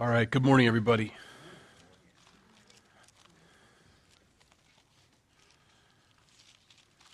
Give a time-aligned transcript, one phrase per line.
[0.00, 1.12] All right, good morning, everybody.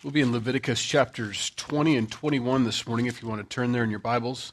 [0.04, 3.72] We'll be in Leviticus chapters 20 and 21 this morning if you want to turn
[3.72, 4.52] there in your Bibles.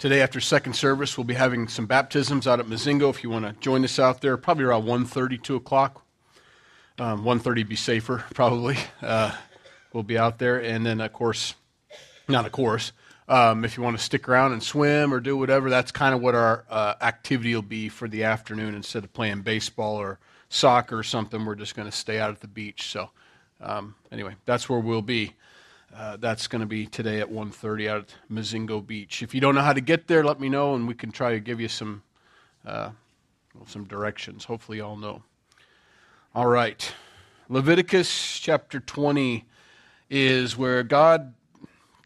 [0.00, 3.08] Today, after second service, we'll be having some baptisms out at Mazingo.
[3.10, 6.04] If you want to join us out there, probably around 1.30, 2 o'clock.
[6.98, 8.78] Um, 1.30 be safer, probably.
[9.00, 9.30] Uh,
[9.92, 10.60] we'll be out there.
[10.60, 11.54] And then, of course,
[12.26, 12.90] not of course,
[13.28, 16.20] um, if you want to stick around and swim or do whatever, that's kind of
[16.20, 20.98] what our uh, activity will be for the afternoon instead of playing baseball or soccer
[20.98, 21.44] or something.
[21.44, 22.90] We're just going to stay out at the beach.
[22.90, 23.10] So,
[23.60, 25.34] um, anyway, that's where we'll be.
[25.94, 29.22] Uh, that's going to be today at 1.30 out at Mazingo Beach.
[29.22, 31.32] If you don't know how to get there, let me know, and we can try
[31.32, 32.02] to give you some,
[32.66, 32.90] uh,
[33.54, 34.44] well, some directions.
[34.44, 35.22] Hopefully you all know.
[36.34, 36.92] All right.
[37.48, 39.46] Leviticus chapter 20
[40.10, 41.34] is where God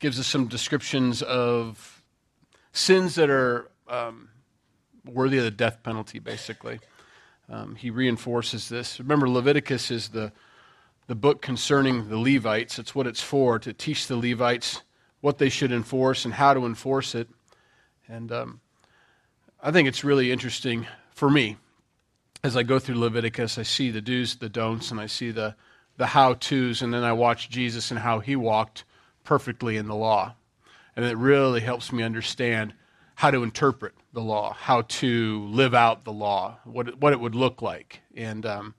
[0.03, 2.03] gives us some descriptions of
[2.73, 4.29] sins that are um,
[5.07, 6.81] worthy of the death penalty, basically.
[7.49, 8.99] Um, he reinforces this.
[8.99, 10.33] Remember, Leviticus is the,
[11.07, 12.81] the book concerning the Levites.
[12.81, 14.83] It's what it's for, to teach the Levites
[15.21, 17.29] what they should enforce and how to enforce it.
[18.09, 18.61] And um,
[19.63, 21.59] I think it's really interesting for me
[22.43, 23.57] as I go through Leviticus.
[23.57, 25.55] I see the do's, the don'ts, and I see the,
[25.97, 28.83] the how to's, and then I watch Jesus and how he walked
[29.25, 30.35] perfectly in the law.
[30.95, 32.75] And it really helps me understand
[33.15, 37.21] how to interpret the law, how to live out the law, what it, what it
[37.21, 38.01] would look like.
[38.15, 38.75] And um,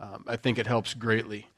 [0.00, 1.48] um, I think it helps greatly.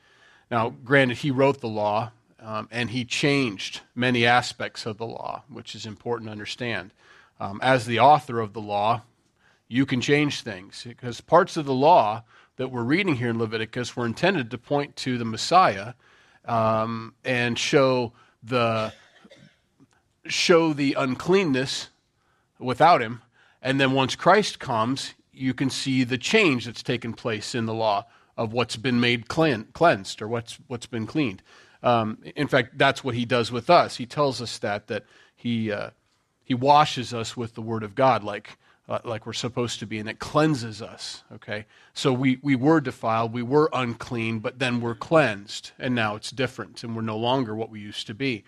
[0.50, 2.10] Now, granted, he wrote the law
[2.40, 6.92] um, and he changed many aspects of the law, which is important to understand.
[7.40, 9.02] Um, as the author of the law,
[9.66, 12.22] you can change things because parts of the law
[12.56, 15.94] that we're reading here in Leviticus were intended to point to the Messiah
[16.44, 18.12] um, and show
[18.44, 18.92] the
[20.26, 21.88] show the uncleanness
[22.58, 23.22] without him.
[23.62, 27.74] And then once Christ comes, you can see the change that's taken place in the
[27.74, 28.06] law
[28.36, 31.42] of what's been made cleansed or what's, what's been cleaned.
[31.82, 33.96] Um, in fact, that's what he does with us.
[33.96, 35.04] He tells us that, that
[35.36, 35.90] he, uh,
[36.42, 38.58] he washes us with the word of God like,
[39.04, 41.24] like we're supposed to be, and it cleanses us.
[41.32, 41.66] Okay?
[41.94, 46.30] So we, we were defiled, we were unclean, but then we're cleansed, and now it's
[46.30, 48.44] different, and we're no longer what we used to be.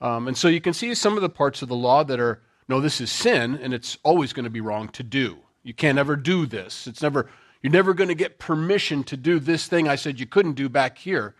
[0.00, 2.40] Um, and so you can see some of the parts of the law that are
[2.68, 5.38] no, this is sin, and it's always going to be wrong to do.
[5.62, 6.86] You can't ever do this.
[6.86, 7.30] It's never,
[7.62, 10.68] you're never going to get permission to do this thing I said you couldn't do
[10.68, 11.34] back here.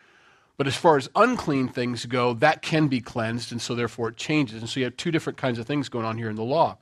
[0.56, 4.16] But as far as unclean things go, that can be cleansed, and so therefore it
[4.16, 4.60] changes.
[4.60, 6.78] And so you have two different kinds of things going on here in the law.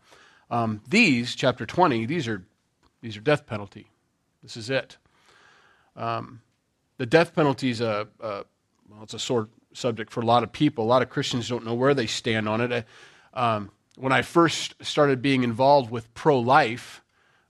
[0.50, 2.44] Um, these, chapter 20, these are,
[3.02, 3.90] these are death penalty.
[4.42, 4.96] This is it.
[5.96, 6.40] Um,
[6.98, 8.44] the death penalty is a, a,
[8.88, 10.84] well, it's a sore subject for a lot of people.
[10.84, 12.86] A lot of Christians don't know where they stand on it.
[13.34, 17.02] Um, when I first started being involved with pro life,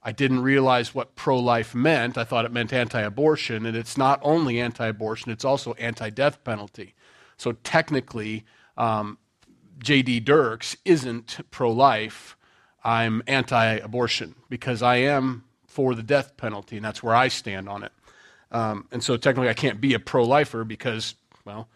[0.02, 2.16] I didn't realize what pro life meant.
[2.16, 6.10] I thought it meant anti abortion, and it's not only anti abortion, it's also anti
[6.10, 6.94] death penalty.
[7.36, 8.44] So technically,
[8.76, 9.18] um,
[9.78, 10.20] J.D.
[10.20, 12.36] Dirks isn't pro life.
[12.86, 17.68] I'm anti abortion because I am for the death penalty, and that's where I stand
[17.68, 17.90] on it.
[18.52, 21.68] Um, and so technically, I can't be a pro lifer because, well,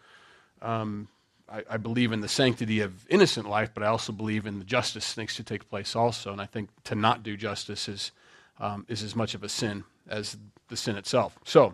[0.61, 1.09] um,
[1.51, 4.63] I, I, believe in the sanctity of innocent life, but I also believe in the
[4.63, 6.31] justice needs to take place also.
[6.31, 8.11] And I think to not do justice is,
[8.59, 10.37] um, is as much of a sin as
[10.69, 11.37] the sin itself.
[11.43, 11.73] So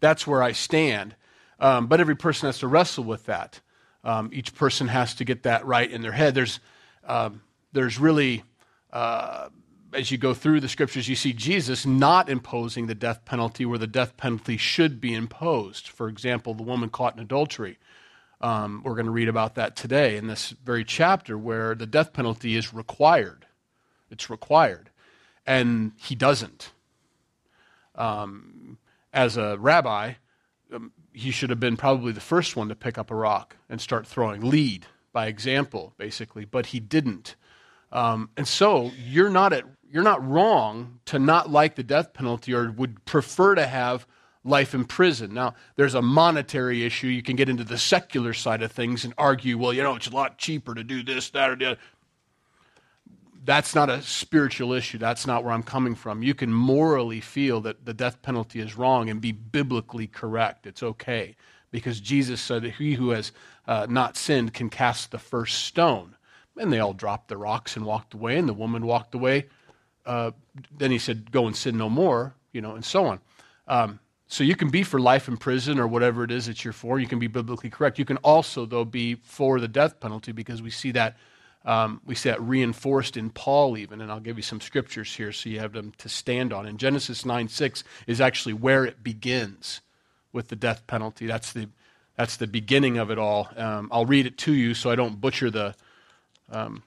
[0.00, 1.14] that's where I stand.
[1.58, 3.60] Um, but every person has to wrestle with that.
[4.04, 6.34] Um, each person has to get that right in their head.
[6.34, 6.60] There's,
[7.06, 7.40] um,
[7.72, 8.44] there's really,
[8.92, 9.48] uh,
[9.92, 13.78] as you go through the scriptures, you see Jesus not imposing the death penalty where
[13.78, 15.88] the death penalty should be imposed.
[15.88, 17.78] For example, the woman caught in adultery.
[18.40, 22.12] Um, we're going to read about that today in this very chapter where the death
[22.12, 23.46] penalty is required.
[24.10, 24.90] It's required.
[25.46, 26.72] And he doesn't.
[27.94, 28.78] Um,
[29.12, 30.14] as a rabbi,
[30.72, 33.80] um, he should have been probably the first one to pick up a rock and
[33.80, 37.34] start throwing, lead by example, basically, but he didn't.
[37.92, 42.54] Um, and so you're not, at, you're not wrong to not like the death penalty
[42.54, 44.06] or would prefer to have
[44.44, 45.34] life in prison.
[45.34, 47.08] Now, there's a monetary issue.
[47.08, 50.06] You can get into the secular side of things and argue, well, you know, it's
[50.06, 51.80] a lot cheaper to do this, that, or the other.
[53.42, 54.98] That's not a spiritual issue.
[54.98, 56.22] That's not where I'm coming from.
[56.22, 60.66] You can morally feel that the death penalty is wrong and be biblically correct.
[60.66, 61.36] It's okay.
[61.70, 63.32] Because Jesus said, that He who has
[63.66, 66.16] uh, not sinned can cast the first stone.
[66.60, 69.46] And they all dropped the rocks and walked away, and the woman walked away.
[70.06, 70.32] Uh,
[70.78, 73.20] then he said, Go and sin no more, you know, and so on.
[73.68, 76.72] Um, so you can be for life in prison or whatever it is that you're
[76.74, 77.00] for.
[77.00, 77.98] You can be biblically correct.
[77.98, 81.16] You can also, though, be for the death penalty because we see that
[81.64, 85.32] Um, we see that reinforced in Paul, even, and I'll give you some scriptures here
[85.32, 86.66] so you have them to stand on.
[86.66, 89.82] In Genesis 9 6 is actually where it begins
[90.32, 91.26] with the death penalty.
[91.26, 91.68] That's the,
[92.16, 93.48] that's the beginning of it all.
[93.56, 95.74] Um, I'll read it to you so I don't butcher the.
[96.50, 96.82] Um,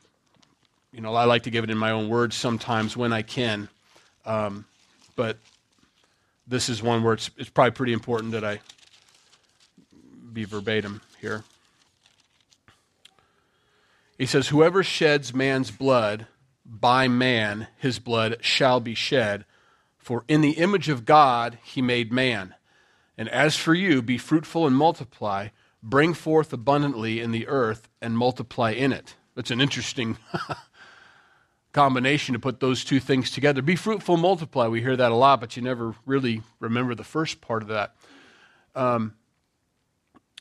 [0.91, 3.69] you know, I like to give it in my own words sometimes when I can.
[4.25, 4.65] Um,
[5.15, 5.37] but
[6.47, 8.59] this is one where it's, it's probably pretty important that I
[10.31, 11.43] be verbatim here.
[14.17, 16.27] He says, Whoever sheds man's blood,
[16.65, 19.45] by man his blood shall be shed.
[19.97, 22.55] For in the image of God he made man.
[23.17, 25.49] And as for you, be fruitful and multiply,
[25.81, 29.15] bring forth abundantly in the earth, and multiply in it.
[29.35, 30.17] That's an interesting
[31.71, 33.61] combination to put those two things together.
[33.61, 34.67] Be fruitful, multiply.
[34.67, 37.95] We hear that a lot, but you never really remember the first part of that.
[38.75, 39.15] Um,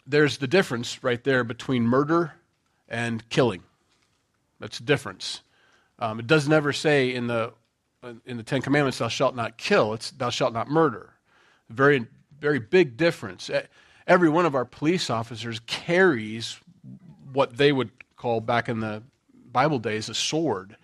[0.06, 2.34] there's the difference right there between murder
[2.88, 3.62] and killing.
[4.60, 5.42] That's the difference.
[5.98, 7.52] Um, it does never say in the
[8.26, 11.14] in the Ten Commandments, "Thou shalt not kill." It's "Thou shalt not murder."
[11.70, 12.06] Very
[12.40, 13.48] very big difference.
[14.06, 16.58] Every one of our police officers carries
[17.32, 17.90] what they would
[18.22, 19.02] call back in the
[19.50, 20.76] Bible days a sword.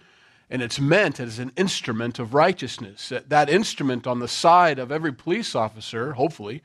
[0.50, 3.12] And it's meant as an instrument of righteousness.
[3.29, 6.62] That instrument on the side of every police officer, hopefully,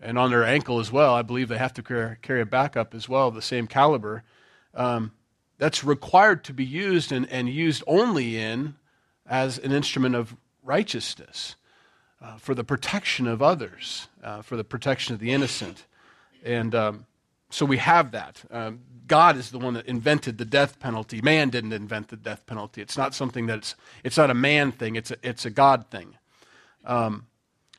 [0.00, 3.08] and on their ankle as well, I believe they have to carry a backup as
[3.08, 4.24] well the same caliber.
[4.74, 5.12] Um,
[5.58, 8.74] that's required to be used and, and used only in
[9.26, 11.56] as an instrument of righteousness
[12.22, 15.84] uh, for the protection of others, uh, for the protection of the innocent.
[16.44, 17.06] And um,
[17.50, 18.42] so we have that.
[18.50, 21.20] Um, God is the one that invented the death penalty.
[21.20, 22.80] Man didn't invent the death penalty.
[22.82, 23.74] It's not something that's,
[24.04, 26.14] it's not a man thing, it's a, it's a God thing.
[26.84, 27.26] Um,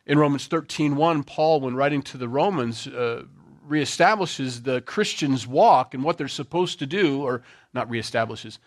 [0.05, 3.23] in Romans 13 1, Paul, when writing to the Romans, uh,
[3.67, 7.43] reestablishes the Christian's walk and what they're supposed to do, or
[7.73, 8.57] not reestablishes,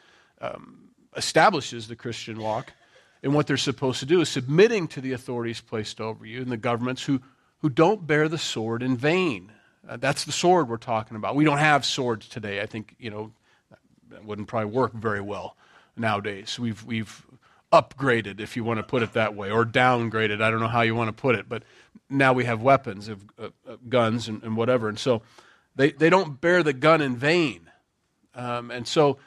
[0.41, 2.73] um, establishes the Christian walk
[3.23, 6.50] and what they're supposed to do is submitting to the authorities placed over you and
[6.50, 7.20] the governments who,
[7.58, 9.53] who don't bear the sword in vain.
[9.88, 11.34] Uh, that's the sword we're talking about.
[11.34, 12.61] We don't have swords today.
[12.61, 13.32] I think, you know,
[14.11, 15.56] that wouldn't probably work very well
[15.96, 16.58] nowadays.
[16.58, 17.26] We've, we've
[17.73, 20.43] upgraded, if you want to put it that way, or downgraded.
[20.43, 21.64] I don't know how you want to put it, but
[22.08, 24.88] now we have weapons of uh, uh, guns and, and, whatever.
[24.88, 25.23] And so
[25.75, 27.70] they, they don't bear the gun in vain.
[28.34, 29.19] Um, and so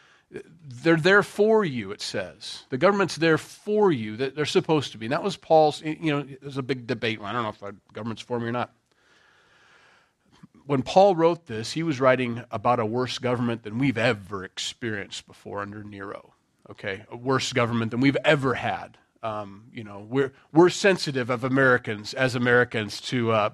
[0.84, 2.64] they're there for you, it says.
[2.70, 4.16] The government's there for you.
[4.16, 5.08] They're supposed to be.
[5.08, 7.20] And that was Paul's, you know, there's a big debate.
[7.22, 8.74] I don't know if the government's for me or not.
[10.66, 15.28] When Paul wrote this, he was writing about a worse government than we've ever experienced
[15.28, 16.34] before under Nero.
[16.72, 18.98] Okay, a worse government than we've ever had.
[19.22, 23.50] Um, you know, we're, we're sensitive of Americans, as Americans, to, uh,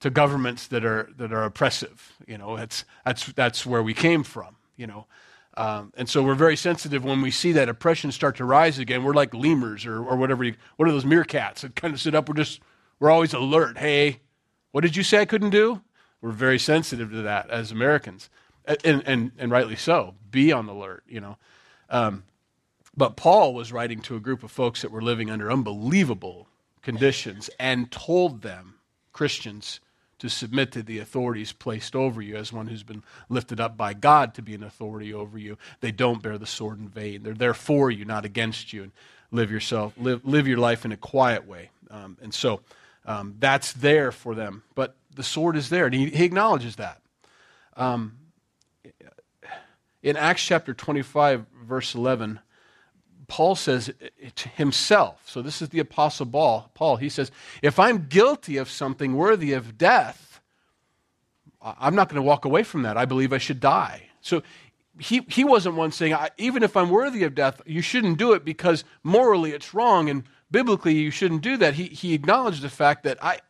[0.00, 2.12] to governments that are, that are oppressive.
[2.26, 5.06] You know, that's, that's, that's where we came from, you know.
[5.56, 9.02] Um, and so we're very sensitive when we see that oppression start to rise again.
[9.02, 10.44] We're like lemurs or, or whatever.
[10.44, 12.28] You, what are those meerkats that kind of sit up?
[12.28, 12.60] We're just,
[12.98, 13.78] we're always alert.
[13.78, 14.20] Hey,
[14.72, 15.82] what did you say I couldn't do?
[16.20, 18.28] We're very sensitive to that as Americans.
[18.84, 20.14] And, and, and rightly so.
[20.30, 21.36] Be on the alert, you know.
[21.88, 22.24] Um,
[22.96, 26.46] but Paul was writing to a group of folks that were living under unbelievable
[26.82, 28.74] conditions and told them,
[29.12, 29.80] Christians,
[30.18, 33.94] to submit to the authorities placed over you as one who's been lifted up by
[33.94, 35.56] God to be an authority over you.
[35.80, 37.22] They don't bear the sword in vain.
[37.22, 38.82] They're there for you, not against you.
[38.82, 38.92] And
[39.30, 41.70] live yourself, live, live your life in a quiet way.
[41.90, 42.60] Um, and so
[43.04, 44.62] um, that's there for them.
[44.74, 47.00] But the sword is there, and he, he acknowledges that.
[47.76, 48.18] Um,
[50.02, 52.40] in Acts chapter 25, verse 11,
[53.26, 53.92] Paul says
[54.34, 57.30] to himself, so this is the Apostle Paul, Paul, he says,
[57.62, 60.40] If I'm guilty of something worthy of death,
[61.62, 62.96] I'm not going to walk away from that.
[62.96, 64.08] I believe I should die.
[64.20, 64.42] So
[64.98, 68.44] he, he wasn't one saying, even if I'm worthy of death, you shouldn't do it
[68.44, 71.74] because morally it's wrong and biblically you shouldn't do that.
[71.74, 73.40] He, he acknowledged the fact that I,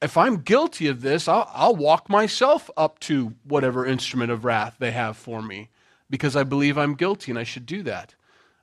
[0.00, 4.76] if I'm guilty of this, I'll, I'll walk myself up to whatever instrument of wrath
[4.78, 5.68] they have for me
[6.10, 8.14] because I believe I'm guilty and I should do that.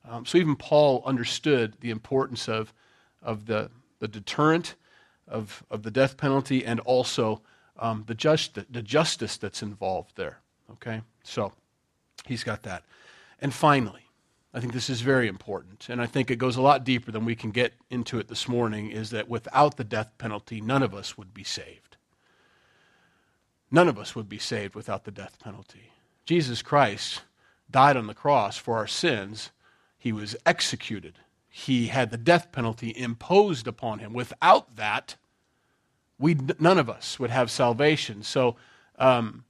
[0.07, 2.74] Um, so even Paul understood the importance of,
[3.21, 3.69] of the,
[4.00, 4.75] the deterrent
[5.27, 7.41] of, of the death penalty and also
[7.77, 10.39] um, the, just, the, the justice that's involved there.
[10.74, 11.01] Okay?
[11.24, 11.53] So
[12.25, 12.83] he's got that.
[13.41, 14.09] And finally,
[14.53, 17.24] I think this is very important, and I think it goes a lot deeper than
[17.24, 20.96] we can get into it this morning, is that without the death penalty, none of
[20.96, 21.98] us would be saved.
[23.70, 25.91] None of us would be saved without the death penalty.
[26.25, 27.22] Jesus Christ
[27.70, 29.51] died on the cross for our sins
[30.00, 31.20] he was executed.
[31.50, 34.13] He had the death penalty imposed upon him.
[34.13, 35.18] Without that,
[36.18, 38.24] we none of us would have salvation.
[38.24, 38.56] So,
[38.98, 39.44] um,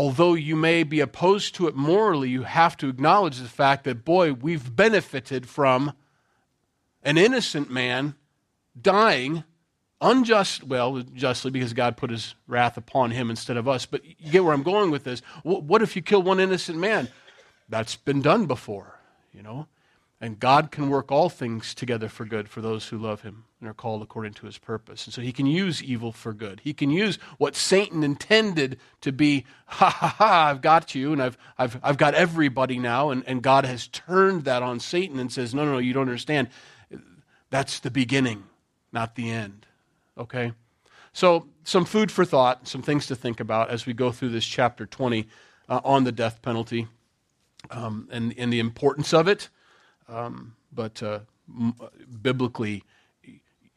[0.00, 4.02] although you may be opposed to it morally, you have to acknowledge the fact that,
[4.02, 5.92] boy, we've benefited from
[7.02, 8.14] an innocent man
[8.80, 9.44] dying
[10.00, 13.84] unjust, well, justly because God put his wrath upon him instead of us.
[13.84, 15.20] But you get where I'm going with this.
[15.42, 17.10] What if you kill one innocent man?
[17.68, 18.98] That's been done before,
[19.34, 19.66] you know?
[20.22, 23.68] And God can work all things together for good for those who love him and
[23.68, 25.06] are called according to his purpose.
[25.06, 26.60] And so he can use evil for good.
[26.62, 31.22] He can use what Satan intended to be, ha ha ha, I've got you and
[31.22, 33.08] I've, I've, I've got everybody now.
[33.08, 36.02] And, and God has turned that on Satan and says, no, no, no, you don't
[36.02, 36.48] understand.
[37.48, 38.44] That's the beginning,
[38.92, 39.64] not the end.
[40.18, 40.52] Okay?
[41.14, 44.44] So, some food for thought, some things to think about as we go through this
[44.44, 45.26] chapter 20
[45.68, 46.88] uh, on the death penalty
[47.70, 49.48] um, and, and the importance of it.
[50.10, 51.74] Um, but uh, m-
[52.22, 52.84] biblically,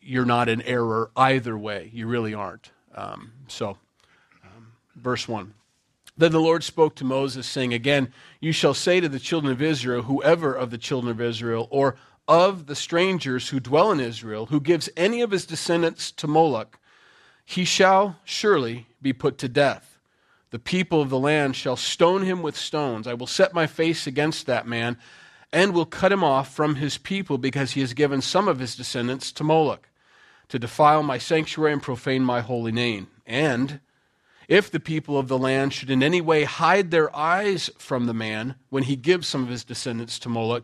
[0.02, 1.90] you're not in error either way.
[1.94, 2.72] You really aren't.
[2.96, 3.78] Um, so,
[4.44, 5.54] um, verse 1.
[6.16, 9.62] Then the Lord spoke to Moses, saying, Again, you shall say to the children of
[9.62, 11.96] Israel, whoever of the children of Israel, or
[12.28, 16.80] of the strangers who dwell in Israel, who gives any of his descendants to Moloch,
[17.46, 19.98] he shall surely be put to death.
[20.52, 23.08] The people of the land shall stone him with stones.
[23.08, 24.98] I will set my face against that man
[25.54, 28.76] and will cut him off from his people because he has given some of his
[28.76, 29.88] descendants to Moloch
[30.50, 33.08] to defile my sanctuary and profane my holy name.
[33.26, 33.80] And
[34.48, 38.14] if the people of the land should in any way hide their eyes from the
[38.14, 40.64] man when he gives some of his descendants to Moloch,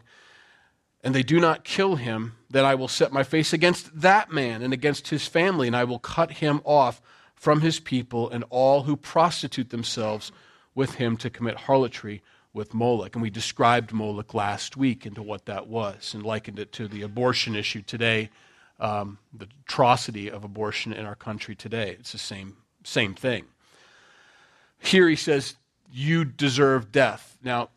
[1.01, 4.61] and they do not kill him, then I will set my face against that man
[4.61, 7.01] and against his family, and I will cut him off
[7.35, 10.31] from his people and all who prostitute themselves
[10.75, 12.21] with him to commit harlotry
[12.53, 13.15] with Moloch.
[13.15, 17.01] And we described Moloch last week into what that was and likened it to the
[17.03, 18.29] abortion issue today,
[18.79, 21.95] um, the atrocity of abortion in our country today.
[21.99, 23.45] It's the same, same thing.
[24.79, 25.55] Here he says,
[25.91, 27.37] You deserve death.
[27.43, 27.69] Now,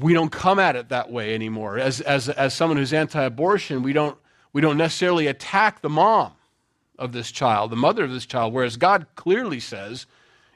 [0.00, 1.78] we don't come at it that way anymore.
[1.78, 4.16] As, as, as someone who's anti abortion, we don't,
[4.52, 6.32] we don't necessarily attack the mom
[6.98, 10.06] of this child, the mother of this child, whereas God clearly says,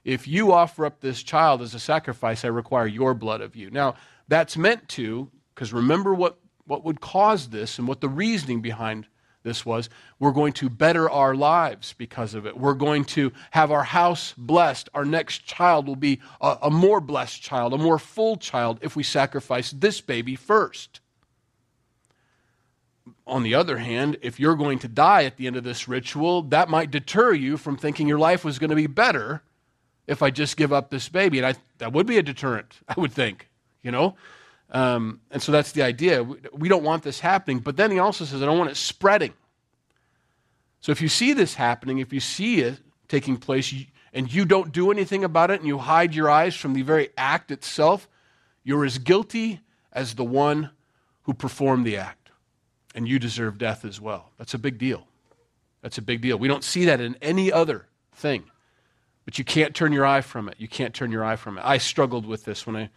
[0.05, 3.71] if you offer up this child as a sacrifice, I require your blood of you.
[3.71, 3.95] Now,
[4.29, 9.07] that's meant to, because remember what, what would cause this and what the reasoning behind
[9.45, 12.57] this was we're going to better our lives because of it.
[12.57, 14.89] We're going to have our house blessed.
[14.95, 18.97] Our next child will be a, a, more blessed child, a more full child, if
[18.97, 21.01] we sacrifice this baby first.
[23.27, 26.43] On the other hand, if you're going to die at the end of this ritual,
[26.45, 29.43] that might deter you from thinking your life was going to be better
[30.07, 31.39] if I just give up this baby.
[31.39, 33.49] And I, that would be a deterrent, I would think,
[33.83, 34.17] you know?
[34.71, 36.23] Um, and so that's the idea.
[36.23, 37.61] We don't want this happening.
[37.61, 39.33] But then he also says, I don't want it spreading.
[40.81, 43.73] So if you see this happening, if you see it taking place,
[44.13, 47.11] and you don't do anything about it, and you hide your eyes from the very
[47.17, 48.09] act itself,
[48.63, 49.61] you're as guilty
[49.93, 50.71] as the one
[51.23, 52.31] who performed the act.
[52.95, 54.31] And you deserve death as well.
[54.39, 55.07] That's a big deal.
[55.83, 56.39] That's a big deal.
[56.39, 58.45] We don't see that in any other thing.
[59.25, 60.57] But you can't turn your eye from it.
[60.59, 61.65] You can't turn your eye from it.
[61.65, 62.91] I struggled with this when I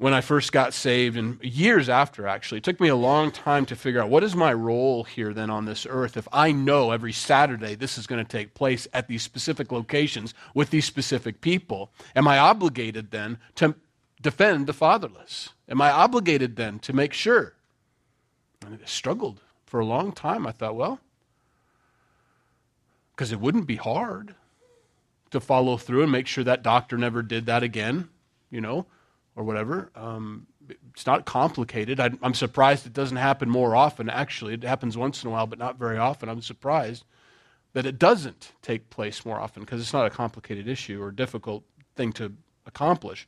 [0.00, 2.56] when I first got saved, and years after, actually.
[2.56, 5.50] It took me a long time to figure out what is my role here then
[5.50, 9.08] on this earth if I know every Saturday this is going to take place at
[9.08, 11.90] these specific locations with these specific people.
[12.16, 13.74] Am I obligated then to
[14.22, 15.50] defend the fatherless?
[15.68, 17.52] Am I obligated then to make sure?
[18.64, 20.46] And I struggled for a long time.
[20.46, 20.98] I thought, well,
[23.14, 24.34] because it wouldn't be hard
[25.30, 28.08] to follow through and make sure that doctor never did that again,
[28.50, 28.86] you know
[29.36, 29.90] or whatever.
[29.94, 30.46] Um,
[30.92, 31.98] it's not complicated.
[31.98, 34.54] I, am surprised it doesn't happen more often, actually.
[34.54, 36.28] It happens once in a while, but not very often.
[36.28, 37.04] I'm surprised
[37.72, 41.64] that it doesn't take place more often because it's not a complicated issue or difficult
[41.96, 42.32] thing to
[42.66, 43.26] accomplish.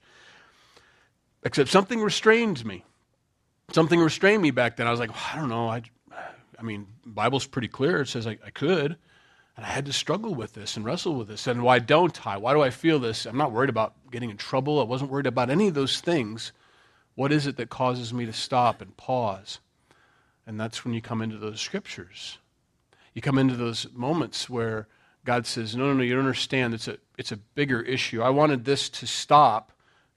[1.44, 2.84] Except something restrained me.
[3.72, 4.86] Something restrained me back then.
[4.86, 5.68] I was like, well, I don't know.
[5.68, 5.82] I,
[6.58, 8.02] I mean, Bible's pretty clear.
[8.02, 8.96] It says I, I could.
[9.56, 11.46] And I had to struggle with this and wrestle with this.
[11.46, 12.38] And why don't I?
[12.38, 13.26] Why do I feel this?
[13.26, 14.80] I'm not worried about getting in trouble.
[14.80, 16.52] I wasn't worried about any of those things.
[17.14, 19.58] What is it that causes me to stop and pause?
[20.46, 22.38] And that's when you come into those scriptures.
[23.12, 24.88] You come into those moments where
[25.24, 26.72] God says, No, no, no, you don't understand.
[26.72, 28.22] It's a, it's a bigger issue.
[28.22, 29.70] I wanted this to stop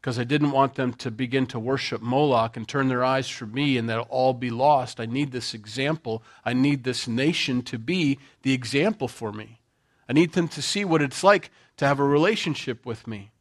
[0.06, 3.52] because I didn't want them to begin to worship Moloch and turn their eyes from
[3.56, 5.00] me and that all be lost.
[5.00, 6.22] I need this example.
[6.46, 9.62] I need this nation to be the example for me.
[10.08, 13.32] I need them to see what it's like to have a relationship with me.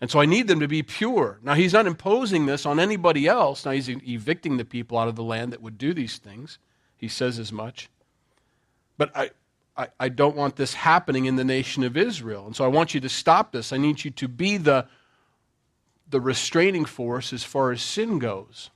[0.00, 1.38] And so I need them to be pure.
[1.44, 3.64] Now, he's not imposing this on anybody else.
[3.64, 6.58] Now, he's evicting the people out of the land that would do these things.
[6.96, 7.88] He says as much.
[8.98, 9.30] But I,
[9.76, 12.46] I, I don't want this happening in the nation of Israel.
[12.46, 13.72] And so I want you to stop this.
[13.72, 14.88] I need you to be the,
[16.10, 18.70] the restraining force as far as sin goes.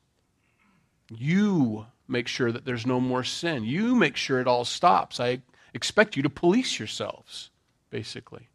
[1.10, 3.64] You make sure that there's no more sin.
[3.64, 5.20] You make sure it all stops.
[5.20, 7.50] I expect you to police yourselves,
[7.90, 8.48] basically.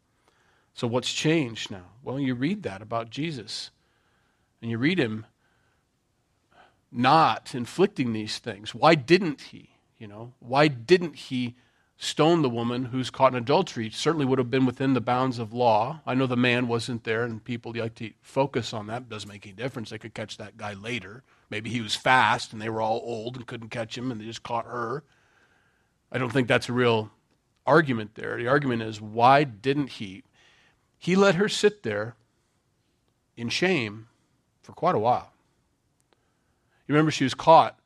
[0.74, 1.86] So, what's changed now?
[2.02, 3.70] Well, you read that about Jesus,
[4.62, 5.26] and you read him
[6.92, 8.74] not inflicting these things.
[8.74, 9.70] Why didn't he?
[9.98, 11.56] You know, why didn't he
[12.02, 13.90] stone the woman who's caught in adultery?
[13.90, 16.00] Certainly would have been within the bounds of law.
[16.06, 19.02] I know the man wasn't there, and people like to focus on that.
[19.02, 19.90] It doesn't make any difference.
[19.90, 21.22] They could catch that guy later.
[21.50, 24.24] Maybe he was fast, and they were all old and couldn't catch him, and they
[24.24, 25.04] just caught her.
[26.10, 27.10] I don't think that's a real
[27.66, 28.38] argument there.
[28.38, 30.24] The argument is why didn't he?
[30.98, 32.16] He let her sit there
[33.36, 34.08] in shame
[34.62, 35.32] for quite a while.
[36.88, 37.78] You remember she was caught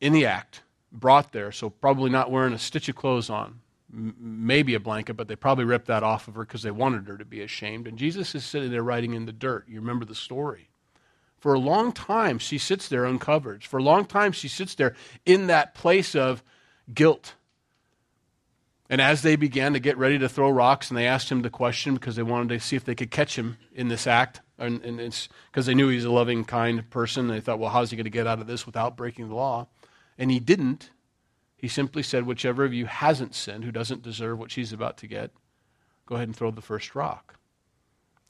[0.00, 0.61] in the act,
[0.92, 3.60] brought there, so probably not wearing a stitch of clothes on,
[3.92, 7.06] M- maybe a blanket, but they probably ripped that off of her because they wanted
[7.08, 7.86] her to be ashamed.
[7.86, 9.68] And Jesus is sitting there writing in the dirt.
[9.68, 10.68] You remember the story.
[11.38, 13.64] For a long time, she sits there uncovered.
[13.64, 14.94] For a long time, she sits there
[15.26, 16.42] in that place of
[16.92, 17.34] guilt
[18.92, 21.48] and as they began to get ready to throw rocks, and they asked him the
[21.48, 24.84] question because they wanted to see if they could catch him in this act, and,
[24.84, 27.28] and it's because they knew he's a loving, kind person.
[27.28, 29.66] They thought, well, how's he going to get out of this without breaking the law?
[30.22, 30.90] And he didn't.
[31.56, 35.08] He simply said, whichever of you hasn't sinned, who doesn't deserve what she's about to
[35.08, 35.32] get,
[36.06, 37.40] go ahead and throw the first rock.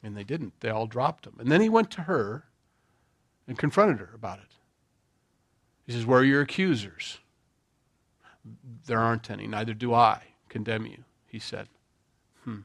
[0.03, 0.59] And they didn't.
[0.61, 1.35] They all dropped him.
[1.39, 2.45] And then he went to her
[3.47, 4.57] and confronted her about it.
[5.85, 7.19] He says, Where are your accusers?
[8.87, 11.69] There aren't any, neither do I condemn you, he said.
[12.45, 12.61] Hmm.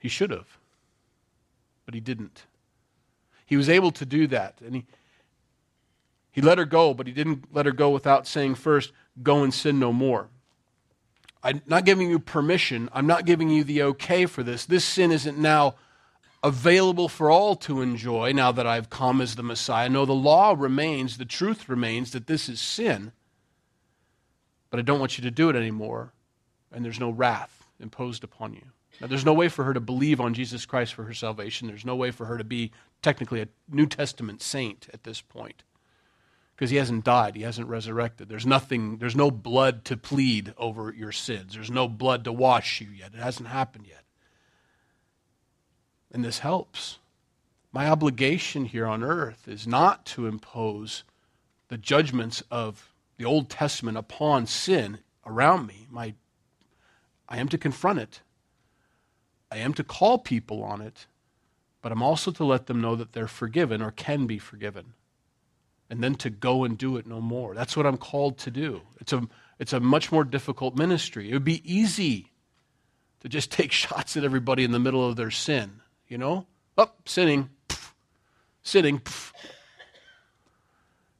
[0.00, 0.58] He should have,
[1.84, 2.46] but he didn't.
[3.46, 4.86] He was able to do that, and he,
[6.34, 9.54] he let her go, but he didn't let her go without saying first, Go and
[9.54, 10.28] sin no more.
[11.42, 12.90] I'm not giving you permission.
[12.92, 14.66] I'm not giving you the okay for this.
[14.66, 15.76] This sin isn't now
[16.42, 19.88] available for all to enjoy now that I've come as the Messiah.
[19.88, 23.12] No, the law remains, the truth remains that this is sin
[24.74, 26.12] but I don't want you to do it anymore,
[26.72, 28.62] and there's no wrath imposed upon you.
[29.00, 31.68] Now, there's no way for her to believe on Jesus Christ for her salvation.
[31.68, 35.62] There's no way for her to be technically a New Testament saint at this point
[36.54, 38.28] because he hasn't died, he hasn't resurrected.
[38.28, 41.54] There's nothing, there's no blood to plead over your sins.
[41.54, 43.12] There's no blood to wash you yet.
[43.14, 44.04] It hasn't happened yet.
[46.12, 46.98] And this helps.
[47.72, 51.02] My obligation here on earth is not to impose
[51.68, 55.88] the judgments of the Old Testament upon sin around me.
[55.90, 56.14] My,
[57.28, 58.20] I am to confront it.
[59.50, 61.06] I am to call people on it,
[61.82, 64.94] but I'm also to let them know that they're forgiven or can be forgiven.
[65.90, 67.54] And then to go and do it no more.
[67.54, 68.80] That's what I'm called to do.
[69.00, 69.22] It's a,
[69.58, 71.30] it's a much more difficult ministry.
[71.30, 72.32] It would be easy
[73.20, 76.46] to just take shots at everybody in the middle of their sin, you know?
[76.76, 77.92] Oh, sinning, pff,
[78.62, 78.98] sinning.
[78.98, 79.32] Pff.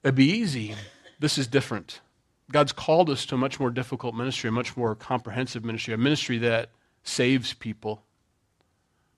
[0.03, 0.75] It'd be easy.
[1.19, 2.01] This is different.
[2.53, 5.99] God's called us to a much more difficult ministry, a much more comprehensive ministry, a
[5.99, 6.71] ministry that
[7.03, 8.03] saves people.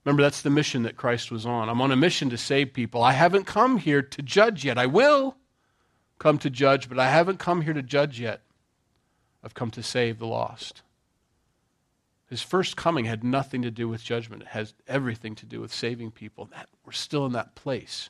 [0.07, 1.67] Remember, that's the mission that Christ was on.
[1.67, 3.03] I'm on a mission to save people.
[3.03, 4.77] I haven't come here to judge yet.
[4.77, 5.35] I will
[6.17, 8.39] come to judge, but I haven't come here to judge yet.
[9.43, 10.81] I've come to save the lost.
[12.29, 15.73] His first coming had nothing to do with judgment, it has everything to do with
[15.73, 16.45] saving people.
[16.53, 18.09] That, we're still in that place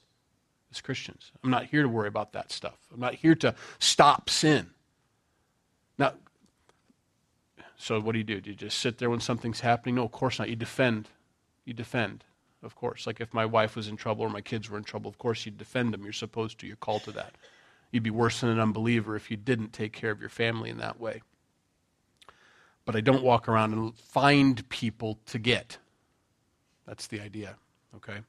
[0.71, 1.31] as Christians.
[1.43, 2.77] I'm not here to worry about that stuff.
[2.93, 4.69] I'm not here to stop sin.
[5.97, 6.13] Now,
[7.75, 8.39] so what do you do?
[8.39, 9.95] Do you just sit there when something's happening?
[9.95, 10.47] No, of course not.
[10.47, 11.09] You defend.
[11.67, 12.23] You defend,
[12.63, 13.05] of course.
[13.05, 15.45] Like if my wife was in trouble or my kids were in trouble, of course
[15.45, 16.05] you'd defend them.
[16.05, 16.67] You're supposed to.
[16.67, 17.35] You're called to that.
[17.91, 20.77] You'd be worse than an unbeliever if you didn't take care of your family in
[20.77, 21.21] that way.
[22.85, 25.77] But I don't walk around and find people to get.
[26.85, 27.57] That's the idea,
[27.97, 28.19] okay?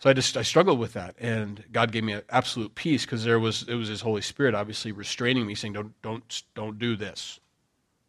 [0.00, 3.22] So I just I struggled with that, and God gave me an absolute peace because
[3.22, 6.96] there was it was His Holy Spirit obviously restraining me, saying, "Don't don't don't do
[6.96, 7.38] this.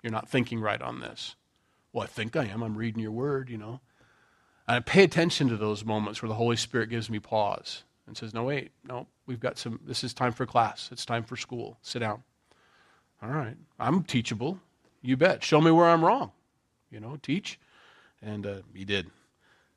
[0.01, 1.35] You're not thinking right on this."
[1.93, 2.63] Well, I think I am.
[2.63, 3.81] I'm reading Your Word, you know.
[4.71, 8.15] And I pay attention to those moments where the Holy Spirit gives me pause and
[8.15, 9.81] says, "No, wait, no, we've got some.
[9.83, 10.87] This is time for class.
[10.93, 11.77] It's time for school.
[11.81, 12.23] Sit down."
[13.21, 14.61] All right, I'm teachable.
[15.01, 15.43] You bet.
[15.43, 16.31] Show me where I'm wrong.
[16.89, 17.59] You know, teach.
[18.21, 19.11] And uh, he did.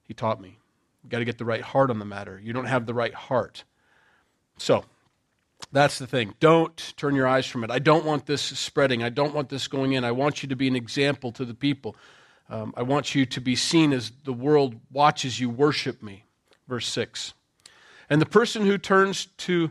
[0.04, 0.61] He taught me.
[1.02, 2.40] You've got to get the right heart on the matter.
[2.40, 3.64] You don't have the right heart.
[4.59, 4.85] So,
[5.72, 6.35] that's the thing.
[6.38, 7.72] Don't turn your eyes from it.
[7.72, 9.02] I don't want this spreading.
[9.02, 10.04] I don't want this going in.
[10.04, 11.96] I want you to be an example to the people.
[12.48, 16.24] Um, I want you to be seen as the world watches you worship me.
[16.68, 17.35] Verse 6.
[18.11, 19.70] And the person who turns to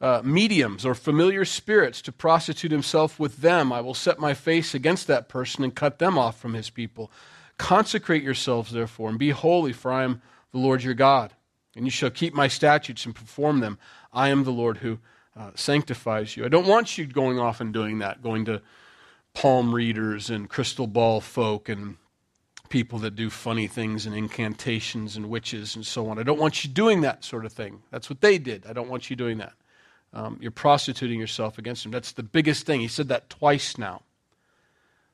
[0.00, 4.74] uh, mediums or familiar spirits to prostitute himself with them, I will set my face
[4.74, 7.10] against that person and cut them off from his people.
[7.58, 10.20] Consecrate yourselves, therefore, and be holy, for I am
[10.52, 11.32] the Lord your God.
[11.76, 13.78] And you shall keep my statutes and perform them.
[14.12, 14.98] I am the Lord who
[15.36, 16.44] uh, sanctifies you.
[16.44, 18.62] I don't want you going off and doing that, going to
[19.34, 21.96] palm readers and crystal ball folk and
[22.74, 26.18] people that do funny things and incantations and witches and so on.
[26.18, 27.84] I don't want you doing that sort of thing.
[27.92, 28.66] That's what they did.
[28.66, 29.52] I don't want you doing that.
[30.12, 31.92] Um, you're prostituting yourself against them.
[31.92, 32.80] That's the biggest thing.
[32.80, 34.02] He said that twice now.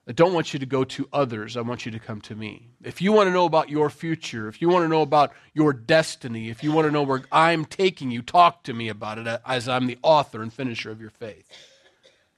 [0.08, 1.54] I don't want you to go to others.
[1.54, 2.70] I want you to come to me.
[2.82, 5.74] If you want to know about your future, if you want to know about your
[5.74, 9.40] destiny, if you want to know where I'm taking you, talk to me about it
[9.44, 11.46] as I'm the author and finisher of your faith.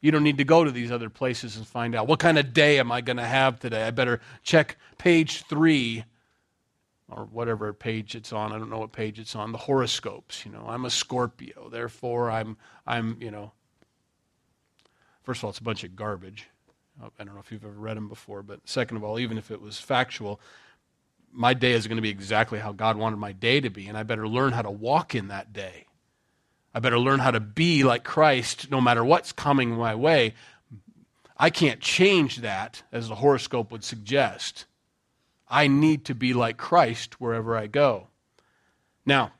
[0.02, 2.52] You don't need to go to these other places and find out what kind of
[2.52, 3.84] day am I going to have today.
[3.84, 6.04] I better check page three
[7.08, 8.52] or whatever page it's on.
[8.52, 9.52] I don't know what page it's on.
[9.52, 10.44] The horoscopes.
[10.44, 13.52] You know, I'm a Scorpio, therefore I'm I'm you know.
[15.22, 16.48] First of all, it's a bunch of garbage.
[17.00, 19.38] Oh, I don't know if you've ever read them before, but second of all, even
[19.38, 20.40] if it was factual,
[21.30, 23.96] my day is going to be exactly how God wanted my day to be, and
[23.96, 25.86] I better learn how to walk in that day.
[26.74, 30.34] I better learn how to be like Christ no matter what's coming my way.
[31.36, 34.66] I can't change that, as the horoscope would suggest.
[35.48, 38.08] I need to be like Christ wherever I go.
[39.04, 39.32] Now,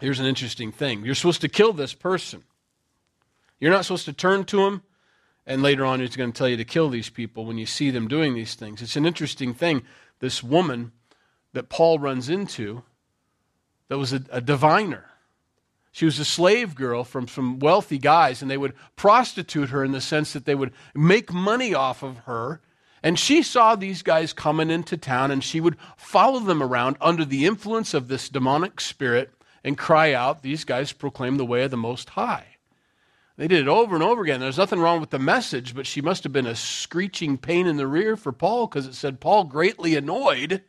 [0.00, 2.44] here's an interesting thing you're supposed to kill this person.
[3.58, 4.82] You're not supposed to turn to him
[5.46, 7.90] and later on, he's going to tell you to kill these people when you see
[7.90, 8.82] them doing these things.
[8.82, 9.82] It's an interesting thing.
[10.18, 10.90] This woman
[11.52, 12.82] that Paul runs into
[13.88, 15.04] that was a, a diviner.
[15.96, 19.92] She was a slave girl from some wealthy guys, and they would prostitute her in
[19.92, 22.60] the sense that they would make money off of her.
[23.02, 27.24] And she saw these guys coming into town, and she would follow them around under
[27.24, 29.30] the influence of this demonic spirit
[29.64, 32.58] and cry out, These guys proclaim the way of the Most High.
[33.38, 34.40] They did it over and over again.
[34.40, 37.78] There's nothing wrong with the message, but she must have been a screeching pain in
[37.78, 40.62] the rear for Paul because it said, Paul, greatly annoyed,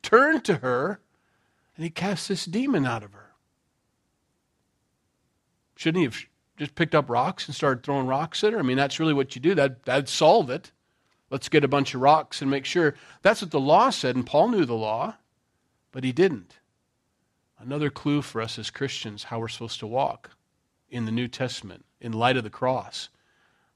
[0.00, 1.00] turned to her
[1.76, 3.19] and he cast this demon out of her.
[5.80, 6.18] Shouldn't he have
[6.58, 8.58] just picked up rocks and started throwing rocks at her?
[8.58, 9.54] I mean, that's really what you do.
[9.54, 10.72] That, that'd solve it.
[11.30, 12.96] Let's get a bunch of rocks and make sure.
[13.22, 15.16] That's what the law said, and Paul knew the law,
[15.90, 16.58] but he didn't.
[17.58, 20.32] Another clue for us as Christians how we're supposed to walk
[20.90, 23.08] in the New Testament in light of the cross.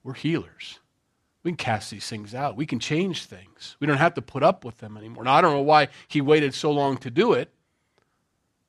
[0.02, 0.80] We're healers.
[1.42, 2.54] We can cast these things out.
[2.54, 3.78] We can change things.
[3.80, 5.24] We don't have to put up with them anymore.
[5.24, 7.50] Now, I don't know why he waited so long to do it,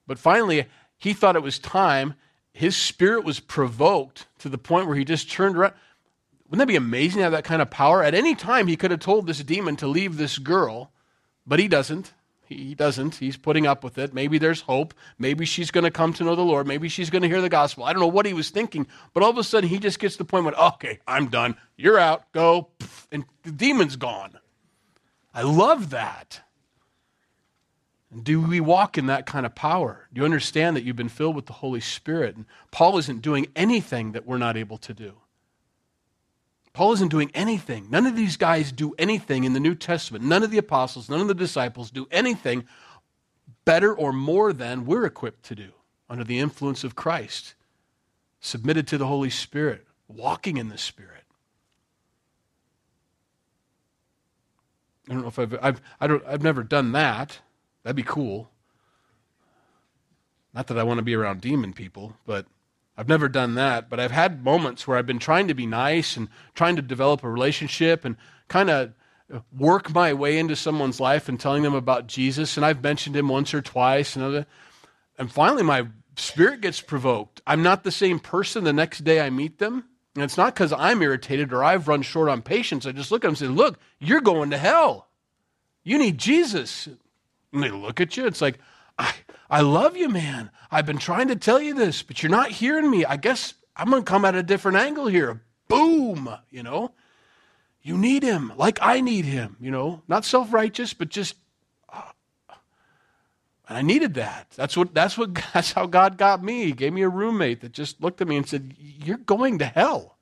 [0.08, 0.68] but finally,
[0.98, 2.14] he thought it was time.
[2.56, 5.74] His spirit was provoked to the point where he just turned around.
[6.46, 8.02] Wouldn't that be amazing to have that kind of power?
[8.02, 10.94] At any time, he could have told this demon to leave this girl,
[11.46, 12.14] but he doesn't.
[12.46, 13.16] He doesn't.
[13.16, 14.14] He's putting up with it.
[14.14, 14.94] Maybe there's hope.
[15.20, 16.66] Maybe she's going to come to know the Lord.
[16.66, 17.84] Maybe she's going to hear the gospel.
[17.84, 20.14] I don't know what he was thinking, but all of a sudden he just gets
[20.14, 21.58] to the point where, okay, I'm done.
[21.76, 22.32] You're out.
[22.32, 22.70] Go.
[23.12, 24.40] And the demon's gone.
[25.34, 26.40] I love that.
[28.16, 30.08] And do we walk in that kind of power?
[30.14, 32.38] Do you understand that you've been filled with the Holy Spirit?
[32.38, 35.16] And Paul isn't doing anything that we're not able to do.
[36.72, 37.90] Paul isn't doing anything.
[37.90, 40.24] None of these guys do anything in the New Testament.
[40.24, 42.64] None of the apostles, none of the disciples do anything
[43.66, 45.74] better or more than we're equipped to do
[46.10, 47.54] under the influence of Christ,
[48.40, 51.26] submitted to the Holy Spirit, walking in the Spirit.
[55.10, 57.42] I don't know if I've, I've, I don't, I've never done that.
[57.86, 58.50] That'd be cool.
[60.56, 62.48] Not that I want to be around demon people, but
[62.98, 66.18] I've never done that, but I've had moments where I've been trying to be nice
[66.18, 68.16] and trying to develop a relationship and
[68.48, 68.94] kind of
[69.56, 72.58] work my way into someone's life and telling them about Jesus.
[72.58, 74.16] And I've mentioned him once or twice.
[74.16, 74.48] And,
[75.20, 75.86] and finally, my
[76.18, 77.40] spirit gets provoked.
[77.46, 79.84] I'm not the same person the next day I meet them.
[80.16, 82.88] And it's not because I'm irritated or I've run short on patience.
[82.88, 85.08] I just look at them and say, Look, you're going to hell.
[85.84, 86.90] You need Jesus.
[87.56, 88.28] And they look at you.
[88.28, 88.60] It's like,
[89.00, 89.14] I,
[89.50, 90.52] I love you, man.
[90.70, 93.06] I've been trying to tell you this, but you're not hearing me.
[93.06, 95.42] I guess I'm going to come at a different angle here.
[95.68, 96.92] Boom, you know.
[97.82, 100.02] You need him like I need him, you know.
[100.08, 101.36] Not self-righteous, but just
[101.88, 102.02] uh,
[103.70, 104.50] and I needed that.
[104.56, 106.66] That's what that's what that's how God got me.
[106.66, 109.66] He gave me a roommate that just looked at me and said, "You're going to
[109.66, 110.18] hell."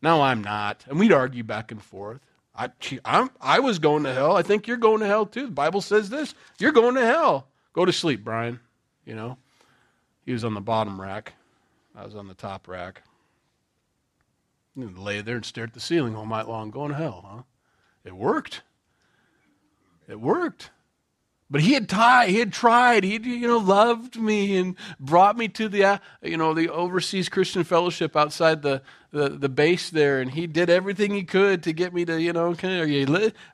[0.00, 0.84] No, I'm not.
[0.88, 2.20] And we'd argue back and forth.
[2.58, 2.70] I,
[3.04, 4.36] I'm, I was going to hell.
[4.36, 5.46] I think you're going to hell too.
[5.46, 6.34] The Bible says this.
[6.58, 7.46] You're going to hell.
[7.72, 8.58] Go to sleep, Brian.
[9.04, 9.38] You know,
[10.26, 11.34] he was on the bottom rack.
[11.94, 13.02] I was on the top rack.
[14.74, 17.42] You lay there and stare at the ceiling all night long, going to hell, huh?
[18.04, 18.62] It worked.
[20.08, 20.70] It worked.
[21.50, 25.48] But he had tried, he had tried, he you know loved me and brought me
[25.48, 28.82] to the uh, you know the overseas Christian fellowship outside the,
[29.12, 32.34] the, the base there, and he did everything he could to get me to you
[32.34, 32.54] know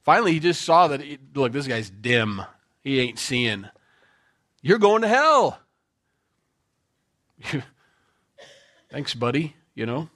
[0.02, 2.42] finally he just saw that he, look this guy's dim,
[2.82, 3.68] he ain't seeing.
[4.60, 5.60] You're going to hell.
[8.90, 9.54] Thanks, buddy.
[9.74, 10.08] You know,